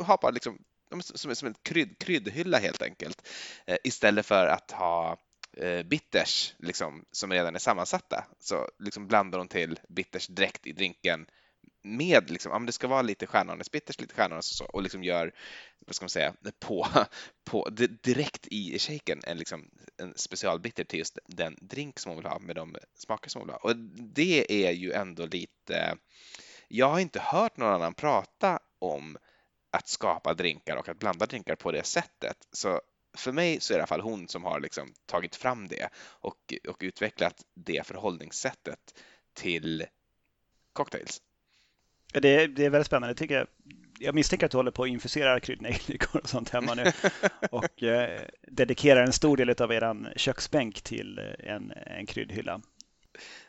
[0.00, 0.58] ha bara liksom
[1.00, 3.28] som, som en krydd, kryddhylla helt enkelt.
[3.66, 5.18] Eh, istället för att ha
[5.84, 8.24] bitters liksom, som redan är sammansatta.
[8.40, 11.26] Så liksom blandar de till bitters direkt i drinken
[11.96, 15.04] med liksom, ja, men det ska vara lite stjärnanisbitters, lite stjärnanis och så och liksom
[15.04, 15.32] gör,
[15.86, 16.86] vad ska man säga, på,
[17.44, 17.68] på
[18.02, 22.38] direkt i shaken en, liksom, en specialbitter till just den drink som hon vill ha
[22.38, 23.60] med de smaker som hon vill ha.
[23.60, 23.76] Och
[24.14, 25.96] det är ju ändå lite,
[26.68, 29.18] jag har inte hört någon annan prata om
[29.70, 32.48] att skapa drinkar och att blanda drinkar på det sättet.
[32.52, 32.80] Så
[33.16, 35.88] för mig så är det i alla fall hon som har liksom tagit fram det
[35.96, 38.94] och, och utvecklat det förhållningssättet
[39.34, 39.86] till
[40.72, 41.22] cocktails.
[42.12, 43.08] Det är, det är väldigt spännande.
[43.08, 43.46] Jag, tycker,
[43.98, 46.92] jag misstänker att du håller på att infusera kryddnejlikor och sånt hemma nu
[47.50, 52.60] och eh, dedikerar en stor del av er köksbänk till eh, en, en kryddhylla.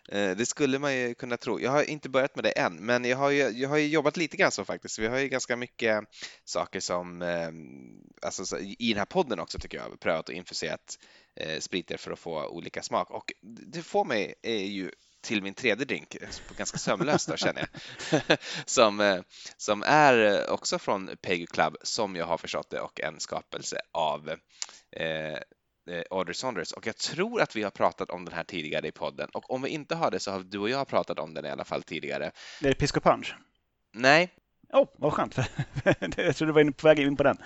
[0.10, 1.60] Eh, det skulle man ju kunna tro.
[1.60, 4.18] Jag har inte börjat med det än, men jag har ju, jag har ju jobbat
[4.18, 5.00] lite grann så faktiskt.
[5.00, 6.04] Vi har ju ganska mycket
[6.46, 7.50] saker som, eh,
[8.22, 11.00] alltså i den här podden också tycker jag, prövat och infuserat
[11.60, 15.86] spriter för att få olika smak och det får mig är ju till min tredje
[15.86, 16.28] drink, eh,
[16.58, 17.68] ganska sömlöst då känner
[18.12, 18.22] jag,
[18.66, 19.22] som, eh,
[19.58, 24.30] som är också från Pegu Club som jag har förstått det och en skapelse av
[24.92, 25.38] eh,
[26.10, 29.30] Audrey Saunders och jag tror att vi har pratat om den här tidigare i podden
[29.34, 31.50] och om vi inte har det så har du och jag pratat om den i
[31.50, 32.32] alla fall tidigare.
[32.62, 33.36] Det är Pisco Punch?
[33.94, 34.34] Nej.
[34.74, 35.38] Åh, oh, vad skönt.
[36.18, 37.38] jag trodde du var på väg in på den.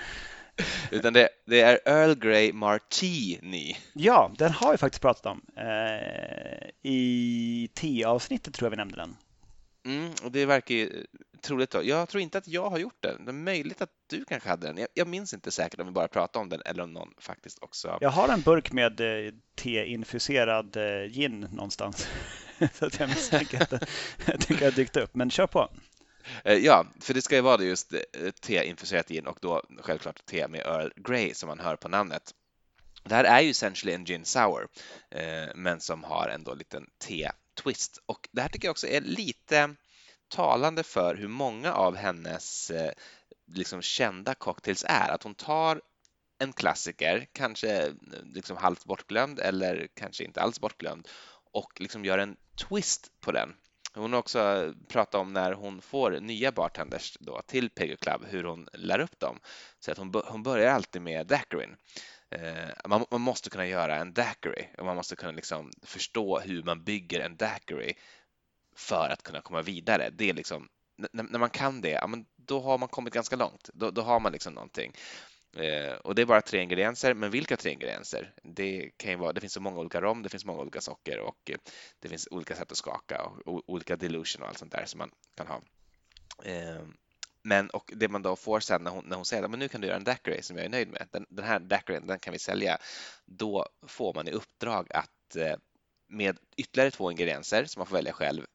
[0.92, 3.78] Utan det, det, är Earl Grey Martini.
[3.94, 5.42] Ja, den har vi faktiskt pratat om.
[5.58, 9.16] Eh, I T-avsnittet tror jag vi nämnde den.
[9.86, 11.06] Mm, och det verkar ju
[11.42, 11.84] troligt då.
[11.84, 13.26] Jag tror inte att jag har gjort den.
[13.26, 14.78] Det är möjligt att du kanske hade den.
[14.78, 17.64] Jag, jag minns inte säkert om vi bara pratade om den eller om någon faktiskt
[17.64, 17.98] också.
[18.02, 22.08] Jag har en burk med eh, te-infuserad eh, gin någonstans.
[22.74, 23.70] så att jag misstänker att
[24.26, 25.16] den kan ha dykt upp.
[25.16, 25.70] Men kör på.
[26.44, 28.00] Eh, ja, för det ska ju vara det just eh,
[28.42, 32.34] te-infuserat gin och då självklart te med Earl Grey som man hör på namnet.
[33.04, 34.68] Det här är ju essentially en gin sour,
[35.10, 38.00] eh, men som har ändå en liten te-twist.
[38.06, 39.76] Och det här tycker jag också är lite
[40.28, 42.72] talande för hur många av hennes
[43.46, 45.10] liksom kända cocktails är.
[45.10, 45.82] Att hon tar
[46.40, 51.08] en klassiker, kanske liksom halvt bortglömd eller kanske inte alls bortglömd
[51.52, 52.38] och liksom gör en
[52.70, 53.54] twist på den.
[53.96, 58.44] Hon har också pratat om när hon får nya bartenders då till Peggy Club, hur
[58.44, 59.40] hon lär upp dem.
[59.80, 61.76] Så att hon, hon börjar alltid med daiquirin.
[62.30, 66.64] Eh, man, man, måste kunna göra en daiquiri och man måste kunna liksom förstå hur
[66.64, 67.94] man bygger en daiquiri
[68.76, 70.10] för att kunna komma vidare.
[70.10, 70.70] Det är liksom,
[71.12, 73.70] när, man kan det, ja, men då har man kommit ganska långt.
[73.74, 74.94] Då, då har man liksom någonting.
[75.58, 78.34] Eh, och det är bara tre ingredienser, men vilka tre ingredienser?
[78.44, 81.20] Det kan ju vara, det finns så många olika rom, det finns många olika socker
[81.20, 81.58] och eh,
[82.00, 85.12] det finns olika sätt att skaka och olika dilution och allt sånt där som man
[85.36, 85.62] kan ha.
[86.44, 86.82] Eh,
[87.42, 89.82] men och det man då får sen när hon, när hon säger att nu kan
[89.82, 92.34] du göra en daiquiri som jag är nöjd med, den, den här daiquirin den kan
[92.34, 92.78] vi sälja,
[93.26, 95.56] då får man i uppdrag att eh,
[96.08, 98.46] med ytterligare två ingredienser som man får välja själv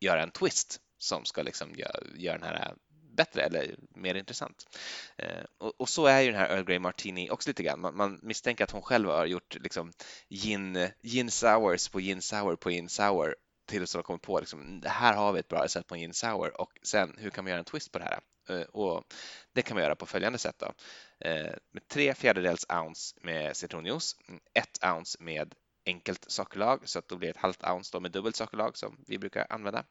[0.00, 2.74] göra en twist som ska liksom göra, göra den här
[3.16, 4.78] bättre eller mer intressant.
[5.18, 7.80] Eh, och, och, så är ju den här Earl Grey Martini också lite grann.
[7.80, 9.92] Man, man misstänker att hon själv har gjort liksom
[10.28, 14.80] gin, gin sours på gin sour på gin sour tills hon har kommit på liksom,
[14.80, 17.44] det här har vi ett bra recept på en gin sour och sen hur kan
[17.44, 18.20] man göra en twist på det här?
[18.48, 19.04] Eh, och
[19.52, 20.72] det kan man göra på följande sätt då.
[21.28, 24.16] Eh, med tre fjärdedels ounce med citronjuice,
[24.54, 25.54] ett ounce med
[25.86, 29.18] enkelt sockerlag så att då blir det ett halvt ounce med dubbelt sockerlag som vi
[29.18, 29.84] brukar använda.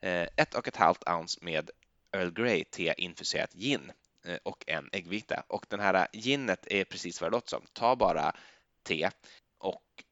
[0.00, 1.70] Ett och ett halvt ounce med
[2.12, 3.92] Earl Grey te infuserat gin
[4.24, 5.44] eh, och en äggvita.
[5.48, 7.66] Och den här eh, ginet är precis vad det låter som.
[7.72, 8.36] Ta bara
[8.82, 9.10] te
[9.58, 10.04] och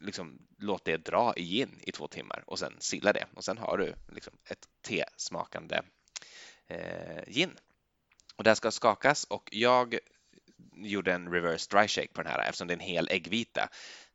[0.00, 3.58] liksom låt det dra i gin i två timmar och sen silla det och sen
[3.58, 5.80] har du liksom ett tesmakande
[6.66, 7.58] eh, gin.
[8.36, 9.98] Och det här ska skakas och jag
[10.72, 13.68] gjorde en reverse dry shake på den här eftersom det är en hel äggvita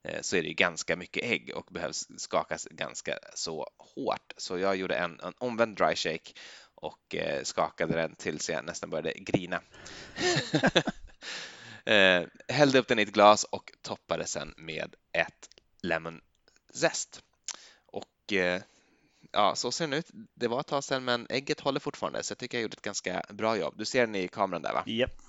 [0.03, 4.33] eh, så är det ganska mycket ägg och behövs skakas ganska så hårt.
[4.37, 6.31] Så jag gjorde en, en omvänd dry shake
[6.75, 9.61] och eh, skakade den tills jag nästan började grina.
[11.85, 15.49] eh, hällde upp den i ett glas och toppade sen med ett
[15.81, 17.23] lemonzest.
[17.85, 18.61] Och eh,
[19.31, 20.09] ja, så ser den ut.
[20.33, 22.81] Det var ett tag sedan, men ägget håller fortfarande, så jag tycker jag gjorde ett
[22.81, 23.73] ganska bra jobb.
[23.77, 24.83] Du ser den i kameran där, va?
[24.85, 25.09] Japp.
[25.09, 25.21] Yep.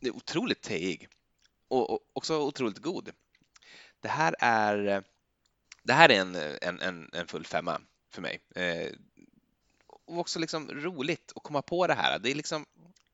[0.00, 1.08] Det är otroligt teig
[1.68, 3.10] och, också otroligt god.
[4.00, 5.04] Det här är,
[5.82, 7.80] det här är en, en, en full femma
[8.14, 8.40] för mig.
[8.54, 8.92] Eh,
[9.86, 12.18] och också liksom roligt att komma på det här.
[12.18, 12.66] Det är liksom,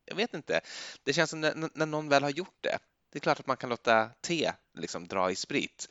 [0.04, 0.60] jag vet inte,
[1.02, 2.78] det känns som när, när någon väl har gjort det.
[3.12, 5.88] Det är klart att man kan låta te liksom dra i sprit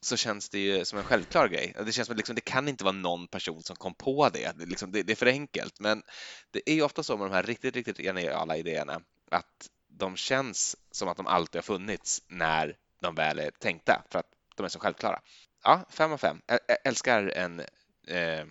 [0.00, 1.74] så känns det ju som en självklar grej.
[1.84, 4.52] Det känns som att liksom, det kan inte vara någon person som kom på det.
[4.58, 5.80] Det, liksom, det, det är för enkelt.
[5.80, 6.02] Men
[6.50, 10.76] det är ju ofta så med de här riktigt, riktigt geniala idéerna att de känns
[10.90, 14.68] som att de alltid har funnits när de väl är tänkta för att de är
[14.68, 15.20] så självklara.
[15.64, 16.40] Ja, fem av fem.
[16.46, 17.62] Jag älskar en
[18.08, 18.44] eh,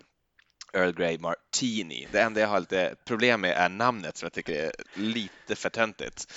[0.73, 2.07] Earl Grey Martini.
[2.11, 5.69] Det enda jag har lite problem med är namnet som jag tycker är lite för
[5.69, 6.33] töntigt.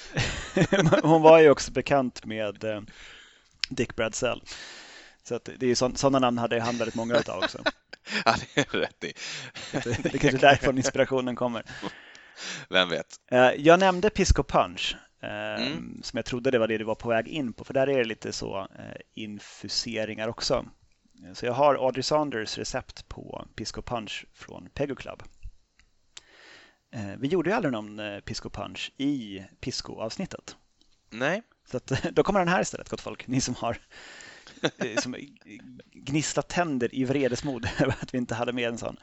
[1.03, 2.81] Hon var ju också bekant med eh,
[3.69, 4.43] Dick Bradsell.
[5.23, 7.59] Så att det är sådana namn hade han väldigt många av också.
[8.25, 9.13] ja, det är rätt i.
[9.73, 11.63] det, det kanske är därifrån inspirationen kommer.
[12.69, 13.07] Vem vet?
[13.31, 16.01] Eh, jag nämnde Pisco Punch eh, mm.
[16.03, 17.99] som jag trodde det var det du var på väg in på, för där är
[17.99, 20.67] det lite så eh, infuseringar också.
[21.35, 25.23] Så jag har Audrey Saunders recept på Pisco Punch från Pego Club.
[27.19, 30.57] Vi gjorde ju aldrig någon Pisco Punch i Pisco-avsnittet.
[31.11, 31.43] Nej.
[31.71, 33.27] Så att, då kommer den här istället, gott folk.
[33.27, 33.79] Ni som har
[35.01, 35.17] som
[35.93, 38.97] gnisslat tänder i vredesmod över att vi inte hade med en sån.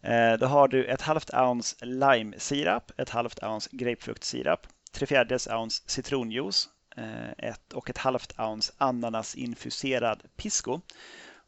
[0.00, 5.82] Eh, då har du ett halvt ounce lime-sirap, ett halvt ounce grapefruktsirap, tre fjärdedels ounce
[5.86, 10.80] citronjuice eh, ett och ett halvt ounce ananasinfuserad pisco.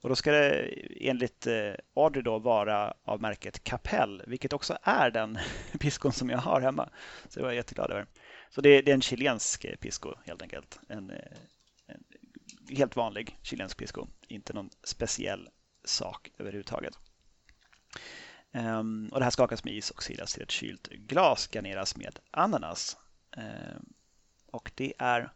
[0.01, 0.68] Och då ska det
[1.01, 5.38] enligt eh, Audrey då vara av märket Capell, vilket också är den
[5.80, 6.88] piskon som jag har hemma.
[7.28, 8.07] Så det var jag jätteglad över.
[8.51, 10.80] Så det är, det är en chilensk eh, pisco helt enkelt.
[10.88, 11.36] En, eh,
[11.86, 12.05] en
[12.76, 15.49] helt vanlig chilensk pisco, inte någon speciell
[15.84, 16.99] sak överhuvudtaget.
[18.53, 22.18] Um, och det här skakas med is och silas till ett kylt glas, garneras med
[22.30, 22.96] ananas.
[23.36, 23.92] Um,
[24.46, 25.32] och det är...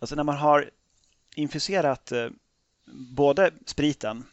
[0.00, 0.70] Alltså när man har
[1.34, 2.28] infuserat eh,
[3.16, 4.24] både spriten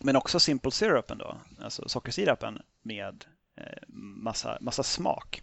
[0.00, 3.24] men också simple syrupen då, alltså sockersirapen med
[3.56, 5.42] eh, massa, massa smak.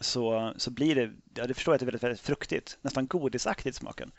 [0.00, 3.06] Så, så blir det, ja, det förstår jag att det är väldigt, väldigt fruktigt, nästan
[3.06, 4.12] godisaktigt smaken.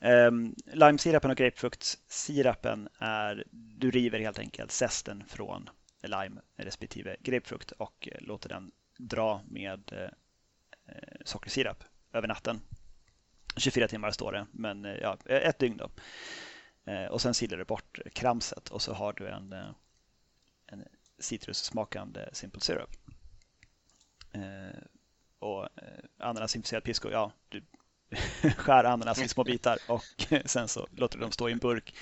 [0.00, 5.70] Ehm, um, Limesirapen och grapefruktsirapen är, du river helt enkelt zesten från
[6.02, 10.10] lime respektive grapefrukt och eh, låter den dra med eh,
[11.24, 12.60] sockersirap över natten.
[13.58, 15.90] 24 timmar står det, men eh, ja, ett dygn då.
[16.92, 19.70] Eh, och sen silar du bort kramset och så har du en, eh,
[20.66, 20.84] en
[21.18, 22.90] citrussmakande simple syrup.
[24.32, 24.78] Eh,
[25.38, 27.62] och eh, ananasinfuserad pisco, ja, du
[28.56, 30.04] skär ananas i små bitar och
[30.44, 31.94] sen så låter du dem stå i en burk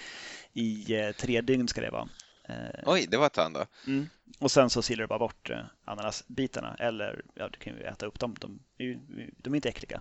[0.52, 2.08] i eh, tre dygn ska det vara.
[2.48, 3.66] Eh, Oj, det var ett tag ändå.
[3.86, 4.08] Mm.
[4.38, 8.06] Och sen så silar du bara bort eh, ananasbitarna eller ja, du kan ju äta
[8.06, 8.36] upp dem.
[8.40, 8.98] De är, ju,
[9.36, 10.00] de är inte äckliga.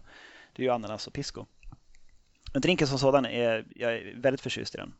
[0.56, 1.46] Det är ju ananas och pisco.
[2.54, 4.94] Men drinken som sådan är jag är väldigt förtjust i den.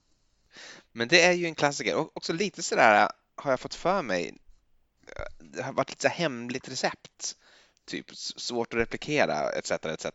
[0.92, 4.38] Men det är ju en klassiker och också lite sådär har jag fått för mig.
[5.40, 7.36] Det har varit lite så hemligt recept
[7.86, 9.72] typ svårt att replikera etc.
[9.72, 10.06] etc.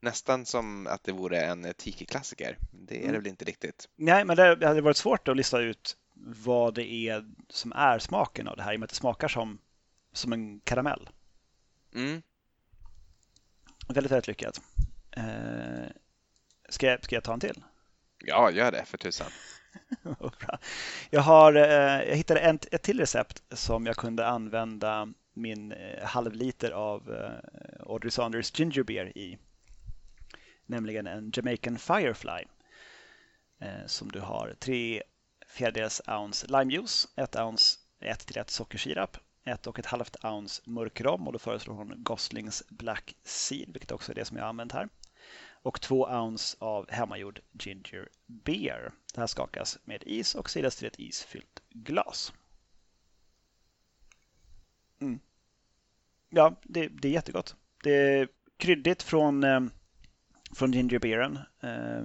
[0.00, 2.58] Nästan som att det vore en tiki-klassiker.
[2.70, 3.20] Det är det mm.
[3.20, 3.88] väl inte riktigt?
[3.96, 5.96] Nej, men det hade varit svårt att lista ut
[6.44, 9.28] vad det är som är smaken av det här i och med att det smakar
[9.28, 9.58] som,
[10.12, 11.08] som en karamell.
[11.94, 12.22] Mm.
[13.92, 14.60] Väldigt, väldigt lyckat.
[15.10, 15.86] Eh,
[16.68, 17.62] ska, jag, ska jag ta en till?
[18.18, 19.30] Ja, gör det för tusan.
[21.10, 26.04] jag, har, eh, jag hittade en, ett till recept som jag kunde använda min eh,
[26.04, 29.38] halvliter av eh, Audrey Saunders ginger beer i.
[30.66, 32.44] Nämligen en Jamaican Firefly
[33.86, 35.02] som du har tre
[35.48, 41.00] fjärdedels ounce limejuice, ett ounce 1 till 1 sockersirap, ett och ett halvt ounce mörk
[41.00, 44.48] rom och då föreslår hon Goslings Black Seed, vilket också är det som jag har
[44.48, 44.88] använt här.
[45.62, 48.92] Och två ounce av hemmagjord ginger beer.
[49.14, 52.32] Det här skakas med is och silas till ett isfyllt glas.
[55.00, 55.20] Mm.
[56.28, 57.56] Ja, det, det, är jättegott.
[57.82, 59.60] Det är kryddigt från, eh,
[60.54, 61.38] från gingerbeeren.
[61.60, 62.04] Eh,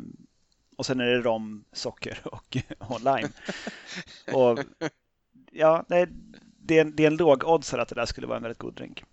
[0.77, 3.29] och sen är det rom, socker och, och lime.
[4.33, 4.59] och,
[5.51, 6.09] ja, det,
[6.67, 8.59] det, är en, det är en låg odds att det där skulle vara en väldigt
[8.59, 9.03] god drink.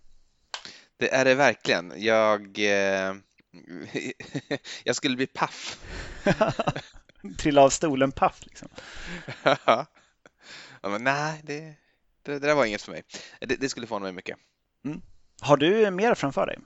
[0.97, 1.93] Det är det verkligen.
[1.97, 3.15] Jag, eh,
[4.85, 5.81] jag skulle bli paff.
[7.39, 8.69] Trilla av stolen paff liksom.
[9.65, 9.87] ja,
[10.83, 11.61] men nej, det,
[12.23, 13.03] det, det där var inget för mig.
[13.41, 14.39] Det, det skulle få mig mycket.
[14.85, 15.03] Mm.
[15.41, 16.59] Har du mer framför dig?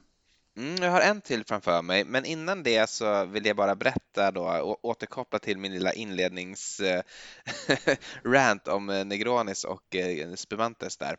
[0.59, 4.31] Mm, jag har en till framför mig, men innan det så vill jag bara berätta
[4.31, 11.17] då och återkoppla till min lilla inledningsrant eh, om eh, Negronis och eh, Spumantes där.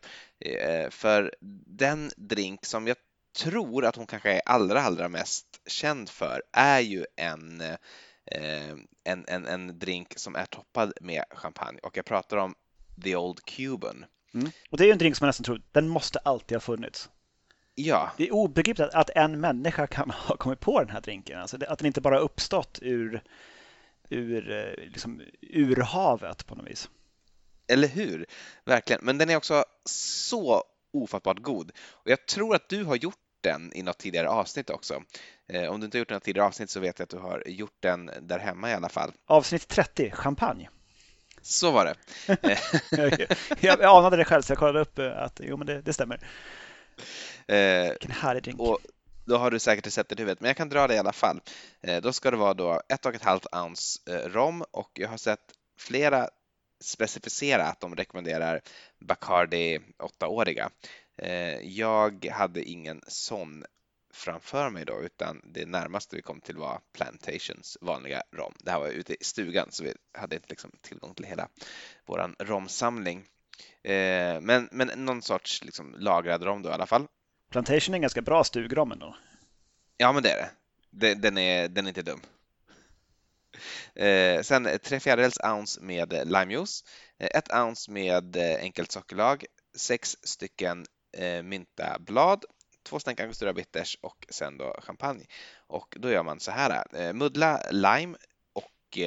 [0.90, 1.34] För
[1.66, 2.96] den drink som jag
[3.38, 7.62] tror att hon kanske är allra, allra mest känd för är ju en,
[9.04, 12.54] en, en, en drink som är toppad med champagne och jag pratar om
[13.04, 14.04] The Old Cuban.
[14.34, 14.50] Mm.
[14.70, 17.10] Och det är ju en drink som jag nästan tror, den måste alltid ha funnits.
[17.86, 18.10] Ja.
[18.16, 21.40] Det är obegripligt att en människa kan ha kommit på den här drinken.
[21.40, 23.22] Alltså att den inte bara uppstått ur,
[24.08, 26.88] ur, eh, liksom, ur havet på något vis.
[27.68, 28.26] Eller hur?
[28.64, 29.00] Verkligen.
[29.04, 31.72] Men den är också så ofattbart god.
[31.90, 35.02] Och jag tror att du har gjort den i något tidigare avsnitt också.
[35.48, 37.42] Eh, om du inte har gjort något tidigare avsnitt så vet jag att du har
[37.46, 39.12] gjort den där hemma i alla fall.
[39.26, 40.68] Avsnitt 30, champagne.
[41.42, 41.96] Så var det.
[43.60, 46.20] jag anade det själv så jag kollade upp eh, att jo, men det, det stämmer.
[47.50, 48.60] Eh, Vilken härlig drink.
[48.60, 48.78] Och
[49.24, 51.40] då har du säkert receptet i huvudet, men jag kan dra det i alla fall.
[51.80, 55.08] Eh, då ska det vara då ett och ett halvt ounce eh, rom och jag
[55.08, 55.40] har sett
[55.78, 56.28] flera
[56.80, 58.60] specificera att de rekommenderar
[58.98, 60.70] Bacardi 8-åriga.
[61.62, 63.64] Jag hade ingen sån
[64.12, 68.54] framför mig då, utan det närmaste vi kom till var Plantations vanliga rom.
[68.58, 71.48] Det här var ute i stugan så vi hade inte liksom tillgång till hela
[72.06, 73.24] våran romsamling.
[73.82, 77.06] Eh, men, men någon sorts liksom lagrad rom då i alla fall.
[77.50, 79.16] Plantation är en ganska bra stugrom ändå.
[79.96, 80.50] Ja, men det är
[80.90, 81.14] det.
[81.14, 82.20] Den är, den är inte dum.
[83.94, 86.84] Eh, sen tre fjärdedels ounce med limejuice,
[87.18, 89.44] eh, ett ounce med eh, enkelt sockerlag,
[89.76, 92.44] sex stycken eh, myntablad,
[92.82, 95.24] två stänk angostura bitters och sen då champagne.
[95.66, 97.12] Och då gör man så här.
[97.12, 98.16] Muddla lime
[98.52, 98.98] och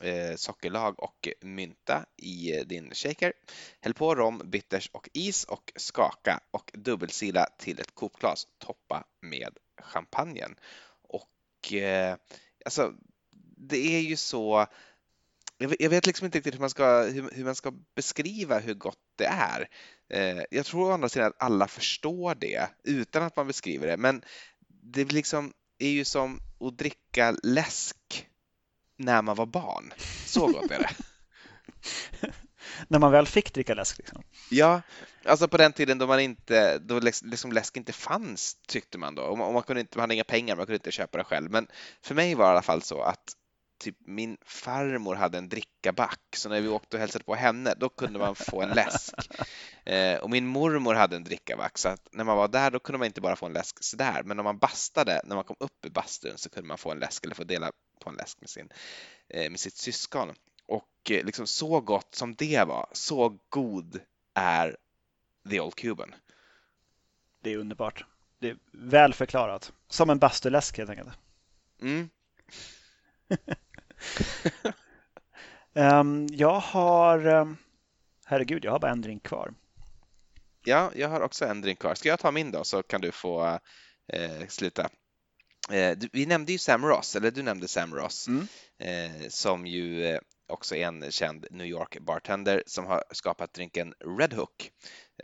[0.00, 3.32] eh, sockerlag och mynta i eh, din shaker.
[3.80, 8.46] Häll på rom, bitters och is och skaka och dubbelsila till ett kopglas.
[8.58, 10.54] Toppa med champagnen.
[11.02, 12.16] Och eh,
[12.64, 12.94] alltså,
[13.56, 14.66] det är ju så
[15.58, 18.98] jag vet liksom inte riktigt hur man ska, hur, hur man ska beskriva hur gott
[19.16, 19.68] det är.
[20.10, 23.96] Eh, jag tror å andra sidan att alla förstår det utan att man beskriver det,
[23.96, 24.22] men
[24.82, 28.28] det liksom är ju som att dricka läsk
[28.96, 29.92] när man var barn.
[30.26, 30.90] Så gott är det.
[32.88, 33.98] när man väl fick dricka läsk?
[33.98, 34.22] Liksom.
[34.50, 34.82] Ja,
[35.24, 39.22] alltså på den tiden då man inte, då liksom läsk inte fanns tyckte man då.
[39.22, 41.24] Och man, och man, kunde inte, man hade inga pengar, man kunde inte köpa det
[41.24, 41.50] själv.
[41.50, 41.66] Men
[42.02, 43.36] för mig var det i alla fall så att
[43.84, 47.88] typ min farmor hade en drickaback, så när vi åkte och hälsade på henne, då
[47.88, 49.14] kunde man få en läsk.
[49.86, 52.98] Eh, och min mormor hade en drickaback, så att när man var där, då kunde
[52.98, 55.86] man inte bara få en läsk sådär, men om man bastade, när man kom upp
[55.86, 58.50] i bastun, så kunde man få en läsk eller få dela på en läsk med,
[58.50, 58.68] sin,
[59.28, 60.32] eh, med sitt syskon.
[60.66, 64.00] Och eh, liksom så gott som det var, så god
[64.34, 64.76] är
[65.50, 66.14] The Old Cuban.
[67.42, 68.04] Det är underbart.
[68.38, 69.72] Det är väl förklarat.
[69.88, 71.08] Som en bastuläsk helt enkelt.
[71.80, 72.08] Mm.
[75.74, 77.56] um, jag har, um,
[78.24, 79.54] herregud, jag har bara en drink kvar.
[80.64, 81.94] Ja, jag har också en drink kvar.
[81.94, 83.58] Ska jag ta min då så kan du få
[84.12, 84.88] eh, sluta.
[85.70, 88.46] Eh, vi nämnde ju Sam Ross, eller du nämnde Sam Ross, mm.
[88.78, 93.94] eh, som ju eh, också är en känd New York bartender som har skapat drinken
[94.18, 94.70] Red Hook.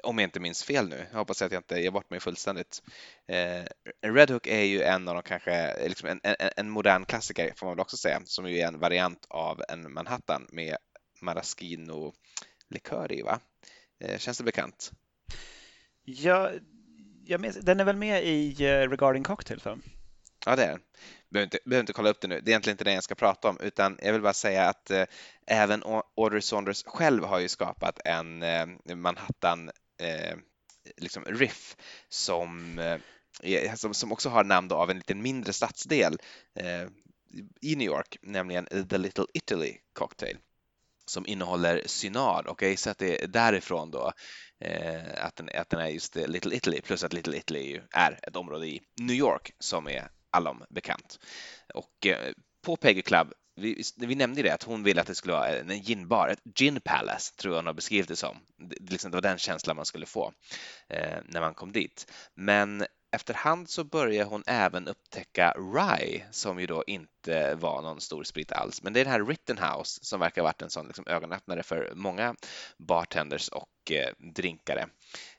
[0.03, 2.83] Om jag inte minns fel nu, jag hoppas att jag inte ger bort mig fullständigt.
[3.29, 3.65] Eh,
[4.07, 7.67] Red Hook är ju en av de kanske, liksom en, en, en, modern klassiker får
[7.67, 10.77] man väl också säga, som ju är en variant av en Manhattan med
[11.21, 12.15] maraschino
[12.69, 13.41] likör i, va?
[14.01, 14.93] Eh, känns det bekant?
[16.05, 16.51] Ja,
[17.25, 19.61] jag minns, den är väl med i eh, Regarding Cocktail?
[19.61, 19.79] För?
[20.47, 20.81] Ja, det är den.
[21.31, 22.41] Behöver inte, behöver inte kolla upp det nu.
[22.41, 24.91] Det är egentligen inte det jag ska prata om, utan jag vill bara säga att
[24.91, 25.05] eh,
[25.47, 25.83] även
[26.17, 29.71] Audrey Saunders själv har ju skapat en eh, Manhattan
[30.01, 30.37] eh,
[30.97, 31.77] liksom riff
[32.09, 32.79] som,
[33.43, 36.19] eh, som, som också har namn av en lite mindre stadsdel
[36.55, 36.89] eh,
[37.61, 40.39] i New York, nämligen The Little Italy Cocktail
[41.07, 44.13] som innehåller synad och jag gissar att det är därifrån då
[44.61, 48.37] eh, att, den, att den är just Little Italy plus att Little Italy är ett
[48.37, 51.19] område i New York som är allom bekant.
[51.75, 55.35] Och eh, på Peggy Club, vi, vi nämnde det att hon ville att det skulle
[55.35, 58.37] vara en ginbar, ett gin palace tror jag hon har beskrivit det som.
[58.57, 60.33] Det, liksom, det var den känslan man skulle få
[60.89, 62.13] eh, när man kom dit.
[62.35, 68.25] Men efterhand så började hon även upptäcka Rye som ju då inte var någon stor
[68.25, 68.83] sprit alls.
[68.83, 71.93] Men det är den här Rittenhouse som verkar ha varit en sån liksom ögonöppnare för
[71.95, 72.35] många
[72.79, 74.87] bartenders och Eh, drinkare.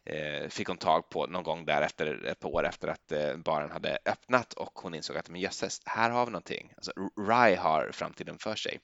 [0.06, 3.36] Eh, fick hon tag på någon gång där efter ett par år efter att eh,
[3.38, 6.74] baren hade öppnat och hon insåg att men jösses, här har vi någonting.
[6.76, 8.80] Alltså, Rye har framtiden för sig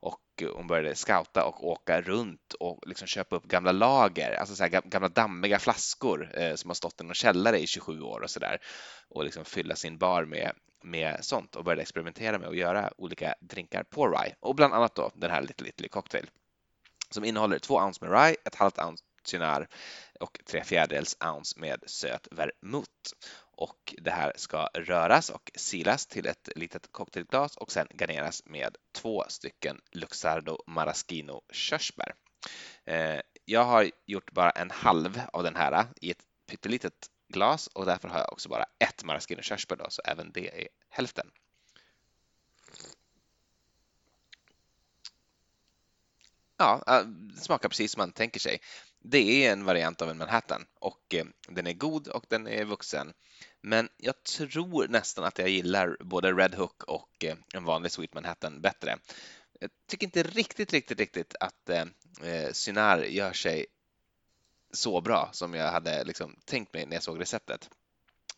[0.00, 0.20] och
[0.56, 4.70] hon började scouta och åka runt och liksom köpa upp gamla lager, alltså så här
[4.70, 8.58] gamla dammiga flaskor eh, som har stått i någon källare i 27 år och sådär
[9.08, 10.52] och liksom fylla sin bar med
[10.84, 14.94] med sånt och började experimentera med att göra olika drinkar på Rye och bland annat
[14.94, 16.26] då den här Little Italy Cocktail
[17.14, 19.68] som innehåller två ounce med Rye, ett halvt ounce cynar
[20.20, 22.90] och tre fjärdedels ounce med söt vermouth.
[23.56, 28.76] Och det här ska röras och silas till ett litet cocktailglas och sen garneras med
[28.94, 32.14] två stycken Luxardo Maraschino körsbär.
[32.84, 37.66] Eh, jag har gjort bara en halv av den här eh, i ett pyttelitet glas
[37.66, 41.30] och därför har jag också bara ett maraschino körsbär då, så även det är hälften.
[46.56, 47.04] Ja,
[47.36, 48.60] smakar precis som man tänker sig
[49.04, 52.64] det är en variant av en Manhattan och eh, den är god och den är
[52.64, 53.12] vuxen.
[53.62, 58.14] Men jag tror nästan att jag gillar både Red Hook och eh, en vanlig Sweet
[58.14, 58.98] Manhattan bättre.
[59.60, 61.84] Jag tycker inte riktigt, riktigt, riktigt att eh,
[62.22, 63.66] eh, Synar gör sig
[64.72, 67.70] så bra som jag hade liksom tänkt mig när jag såg receptet.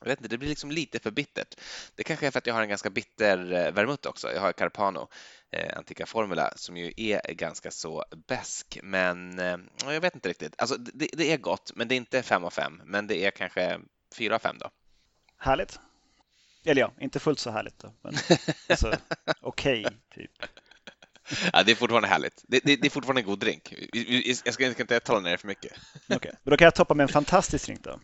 [0.01, 1.55] Jag vet inte, det blir liksom lite för bittert.
[1.94, 4.32] Det kanske är för att jag har en ganska bitter eh, vermouth också.
[4.32, 5.09] Jag har Carpano
[5.51, 10.55] eh, Antica Formula som ju är ganska så besk men eh, jag vet inte riktigt.
[10.59, 13.30] Alltså det, det, är gott men det är inte 5 av 5 men det är
[13.30, 13.80] kanske
[14.14, 14.70] 4 av 5 då.
[15.38, 15.80] Härligt.
[16.64, 17.92] Eller ja, inte fullt så härligt då.
[18.03, 18.14] Men
[18.68, 18.92] alltså,
[19.40, 20.30] okej, okay, typ.
[21.53, 22.44] Ja, det är fortfarande härligt.
[22.49, 23.74] Det, det, det, är fortfarande en god drink.
[23.92, 25.72] Jag ska, jag ska inte tala ner det för mycket.
[26.05, 26.32] Okej, okay.
[26.42, 28.01] men då kan jag toppa med en fantastisk drink då.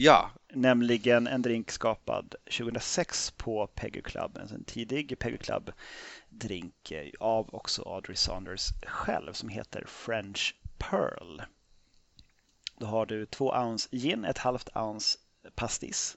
[0.00, 0.30] Ja.
[0.52, 7.82] Nämligen en drink skapad 2006 på Peggy Club, en tidig Peggy Club-drink eh, av också
[7.82, 11.42] Audrey Saunders själv som heter French Pearl.
[12.76, 15.18] Då har du två ounce gin, ett halvt ounce
[15.54, 16.16] pastis,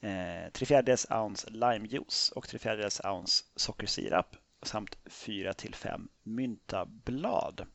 [0.00, 7.66] eh, tre fjärdedels ounce limejuice och tre fjärdedels ounce sockersirap samt fyra till fem myntablad.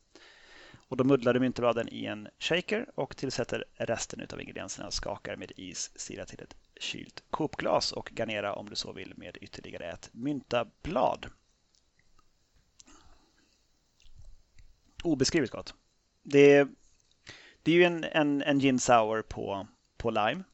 [0.88, 4.90] Och då muddlar du myntbladen i en shaker och tillsätter resten av ingredienserna.
[4.90, 9.38] Skakar med is, silar till ett kylt kopglas och garnera om du så vill med
[9.40, 11.26] ytterligare ett myntablad.
[15.04, 15.74] Obeskrivligt gott.
[16.22, 16.68] Det,
[17.62, 19.66] det är ju en, en, en gin sour på,
[19.96, 20.44] på lime.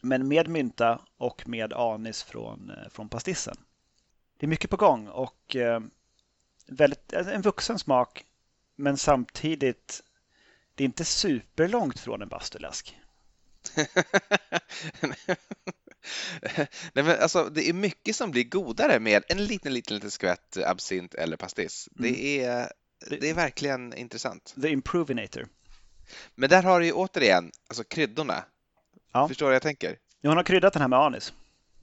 [0.00, 3.56] Men med mynta och med anis från, från pastissen.
[4.36, 5.80] det är mycket på gång och eh,
[6.66, 8.24] väldigt, en vuxen smak
[8.78, 10.02] men samtidigt
[10.74, 12.96] det är inte superlångt från en bastuläsk.
[16.92, 20.56] Nej, men alltså, det är mycket som blir godare med en liten, liten, liten skvätt
[20.66, 21.88] absint eller pastis.
[21.98, 22.12] Mm.
[22.12, 22.72] Det, är,
[23.20, 24.54] det är verkligen intressant.
[24.62, 25.48] The Improvinator.
[26.34, 28.44] Men där har du ju återigen alltså kryddorna.
[29.12, 29.28] Ja.
[29.28, 29.98] Förstår du vad jag tänker?
[30.20, 31.32] Ja, hon har kryddat den här med anis.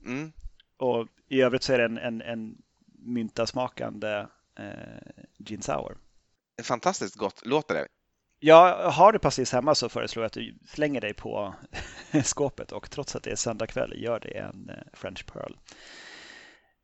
[0.04, 0.32] Mm.
[0.76, 2.62] Och i övrigt så är det en, en, en
[2.98, 4.26] myntasmakande
[4.58, 5.96] eh, gin sour.
[6.62, 7.88] Fantastiskt gott låter det.
[8.38, 11.54] Ja, har du pastis hemma så föreslår jag att du slänger dig på
[12.24, 15.56] skåpet och trots att det är söndag kväll gör det en eh, French Pearl.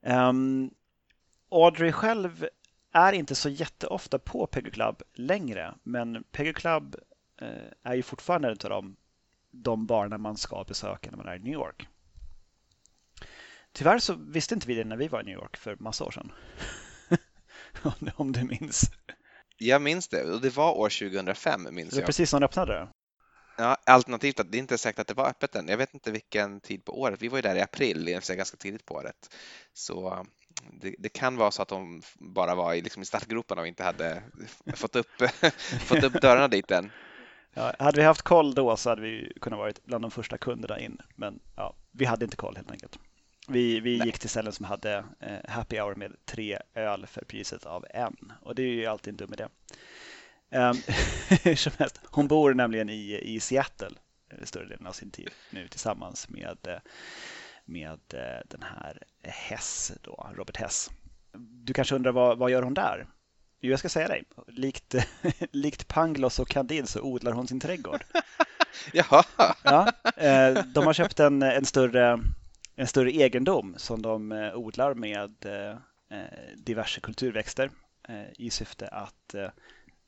[0.07, 0.70] Um,
[1.51, 2.49] Audrey själv
[2.93, 6.97] är inte så jätteofta på Peggy Club längre, men Peggy Club
[7.41, 7.49] eh,
[7.83, 8.97] är ju fortfarande en av de,
[9.51, 11.89] de barerna man ska besöka när man är i New York.
[13.73, 16.11] Tyvärr så visste inte vi det när vi var i New York för massa år
[16.11, 16.33] sedan.
[18.14, 18.91] Om du minns.
[19.67, 22.07] Jag minns det och det var år 2005 minns det jag.
[22.07, 22.89] precis när de öppnade det.
[23.57, 25.69] Ja, alternativt att det inte är säkert att det var öppet än.
[25.69, 27.23] Jag vet inte vilken tid på året.
[27.23, 29.35] Vi var ju där i april, ganska tidigt på året.
[29.73, 30.27] Så
[30.81, 33.83] det, det, kan vara så att de bara var i, liksom i startgroparna och inte
[33.83, 34.23] hade
[34.75, 35.23] fått upp,
[35.81, 36.91] fått upp dörrarna dit än.
[37.55, 40.81] Ja, hade vi haft koll då så hade vi kunnat vara bland de första kunderna
[40.81, 40.99] in.
[41.17, 42.99] Men ja, vi hade inte koll helt enkelt.
[43.49, 47.66] Vi, vi gick till ställen som hade eh, happy hour med tre öl för priset
[47.66, 49.47] av en och det är ju alltid en dum idé.
[50.55, 50.76] Um,
[51.57, 53.90] som helst, hon bor nämligen i, i Seattle
[54.30, 56.78] eh, större delen av sin tid nu tillsammans med, eh,
[57.64, 57.99] med
[58.49, 60.90] den här Hess, då, Robert Hess.
[61.38, 63.07] Du kanske undrar vad, vad gör hon där?
[63.61, 64.24] Jo, jag ska säga dig.
[64.47, 64.95] Likt,
[65.53, 68.05] likt Pangloss och Candide så odlar hon sin trädgård.
[68.93, 69.24] Jaha.
[69.62, 69.93] Ja,
[70.64, 72.20] de har köpt en, en större
[72.83, 75.76] en större egendom som de eh, odlar med eh,
[76.18, 77.70] eh, diverse kulturväxter
[78.39, 79.35] i syfte att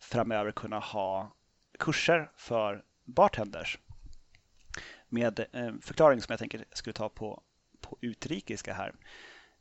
[0.00, 1.32] framöver kunna ha
[1.78, 3.78] kurser för bartenders
[5.08, 7.42] med en förklaring som jag tänker skulle ta på,
[7.80, 8.94] på utrikiska här.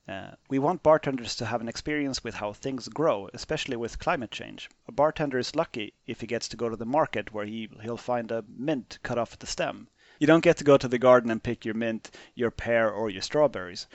[0.10, 4.36] Uh, we want bartenders to have an experience with how things grow, especially with climate
[4.36, 4.70] change.
[4.88, 8.16] A bartender is lucky if he gets to go to the market where he, he'll
[8.16, 9.88] find a mint cut off the stem
[10.24, 13.12] you don't get to go to the garden and pick your mint, your pear or
[13.12, 13.88] your strawberries.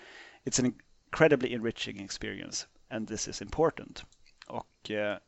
[0.44, 4.04] It's an incredibly enriching experience and this is important.
[4.46, 5.18] Och eh,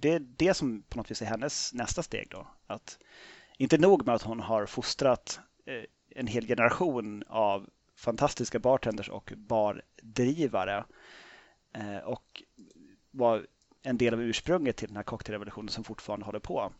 [0.00, 2.46] det är det som på något vis är hennes nästa steg då.
[2.66, 2.98] Att
[3.58, 5.84] inte nog med att hon har fostrat eh,
[6.16, 10.84] en hel generation av fantastiska bartenders och bardrivare
[11.74, 12.42] eh, och
[13.10, 13.46] var
[13.82, 16.72] en del av ursprunget till den här cocktailrevolutionen som fortfarande håller på.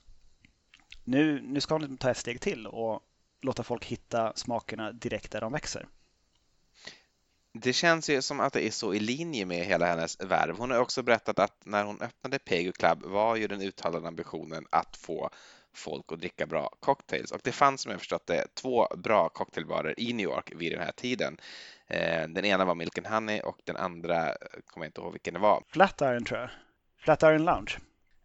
[1.05, 3.03] Nu, nu ska hon ta ett steg till och
[3.45, 5.87] låta folk hitta smakerna direkt där de växer.
[7.53, 10.59] Det känns ju som att det är så i linje med hela hennes värv.
[10.59, 14.67] Hon har också berättat att när hon öppnade Pegu Club var ju den uttalade ambitionen
[14.71, 15.31] att få
[15.73, 20.01] folk att dricka bra cocktails och det fanns som jag förstått det två bra cocktailbarer
[20.01, 21.37] i New York vid den här tiden.
[21.87, 24.37] Eh, den ena var Milk and Honey och den andra
[24.67, 25.63] kommer jag inte ihåg vilken det var.
[25.69, 26.51] Flatiron tror jag.
[26.99, 27.79] Flatiron Lounge.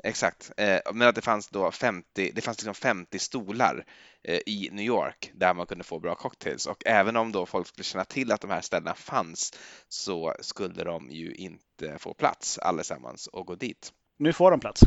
[0.04, 3.86] Exakt, eh, men att det fanns då 50, det fanns liksom 50 stolar
[4.24, 7.68] eh, i New York där man kunde få bra cocktails och även om då folk
[7.68, 9.54] skulle känna till att de här ställena fanns
[9.88, 13.93] så skulle de ju inte få plats allesammans och gå dit.
[14.18, 14.82] Nu får de plats.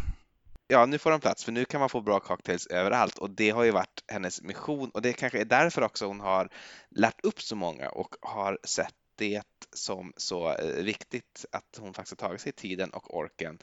[0.68, 3.50] Ja, nu får de plats för nu kan man få bra cocktails överallt och det
[3.50, 6.48] har ju varit hennes mission och det kanske är därför också hon har
[6.90, 9.42] lärt upp så många och har sett det
[9.72, 13.58] som så eh, viktigt att hon faktiskt har tagit sig tiden och orken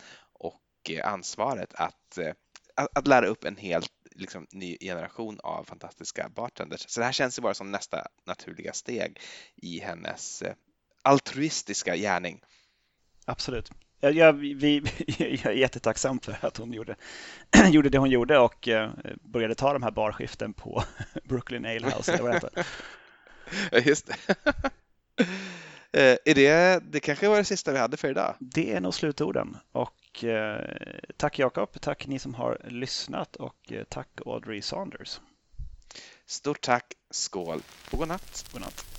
[1.03, 2.34] ansvaret att, eh,
[2.75, 6.86] att, att lära upp en helt liksom, ny generation av fantastiska bartenders.
[6.89, 9.19] Så det här känns ju bara som nästa naturliga steg
[9.55, 10.53] i hennes eh,
[11.01, 12.41] altruistiska gärning.
[13.25, 13.71] Absolut.
[13.99, 14.84] Jag, jag, vi,
[15.17, 16.95] jag är jättetacksam för att hon gjorde,
[17.69, 20.84] gjorde det hon gjorde och eh, började ta de här barskiften på
[21.23, 22.17] Brooklyn Ale House.
[22.17, 22.49] Det
[23.71, 24.36] ja, just det.
[26.23, 28.36] är det, det kanske var det sista vi hade för idag?
[28.39, 29.57] Det är nog slutorden.
[29.71, 35.20] Och Eh, tack Jakob, tack ni som har lyssnat och eh, tack Audrey Saunders.
[36.26, 38.49] Stort tack, skål och godnatt.
[38.53, 38.99] godnatt.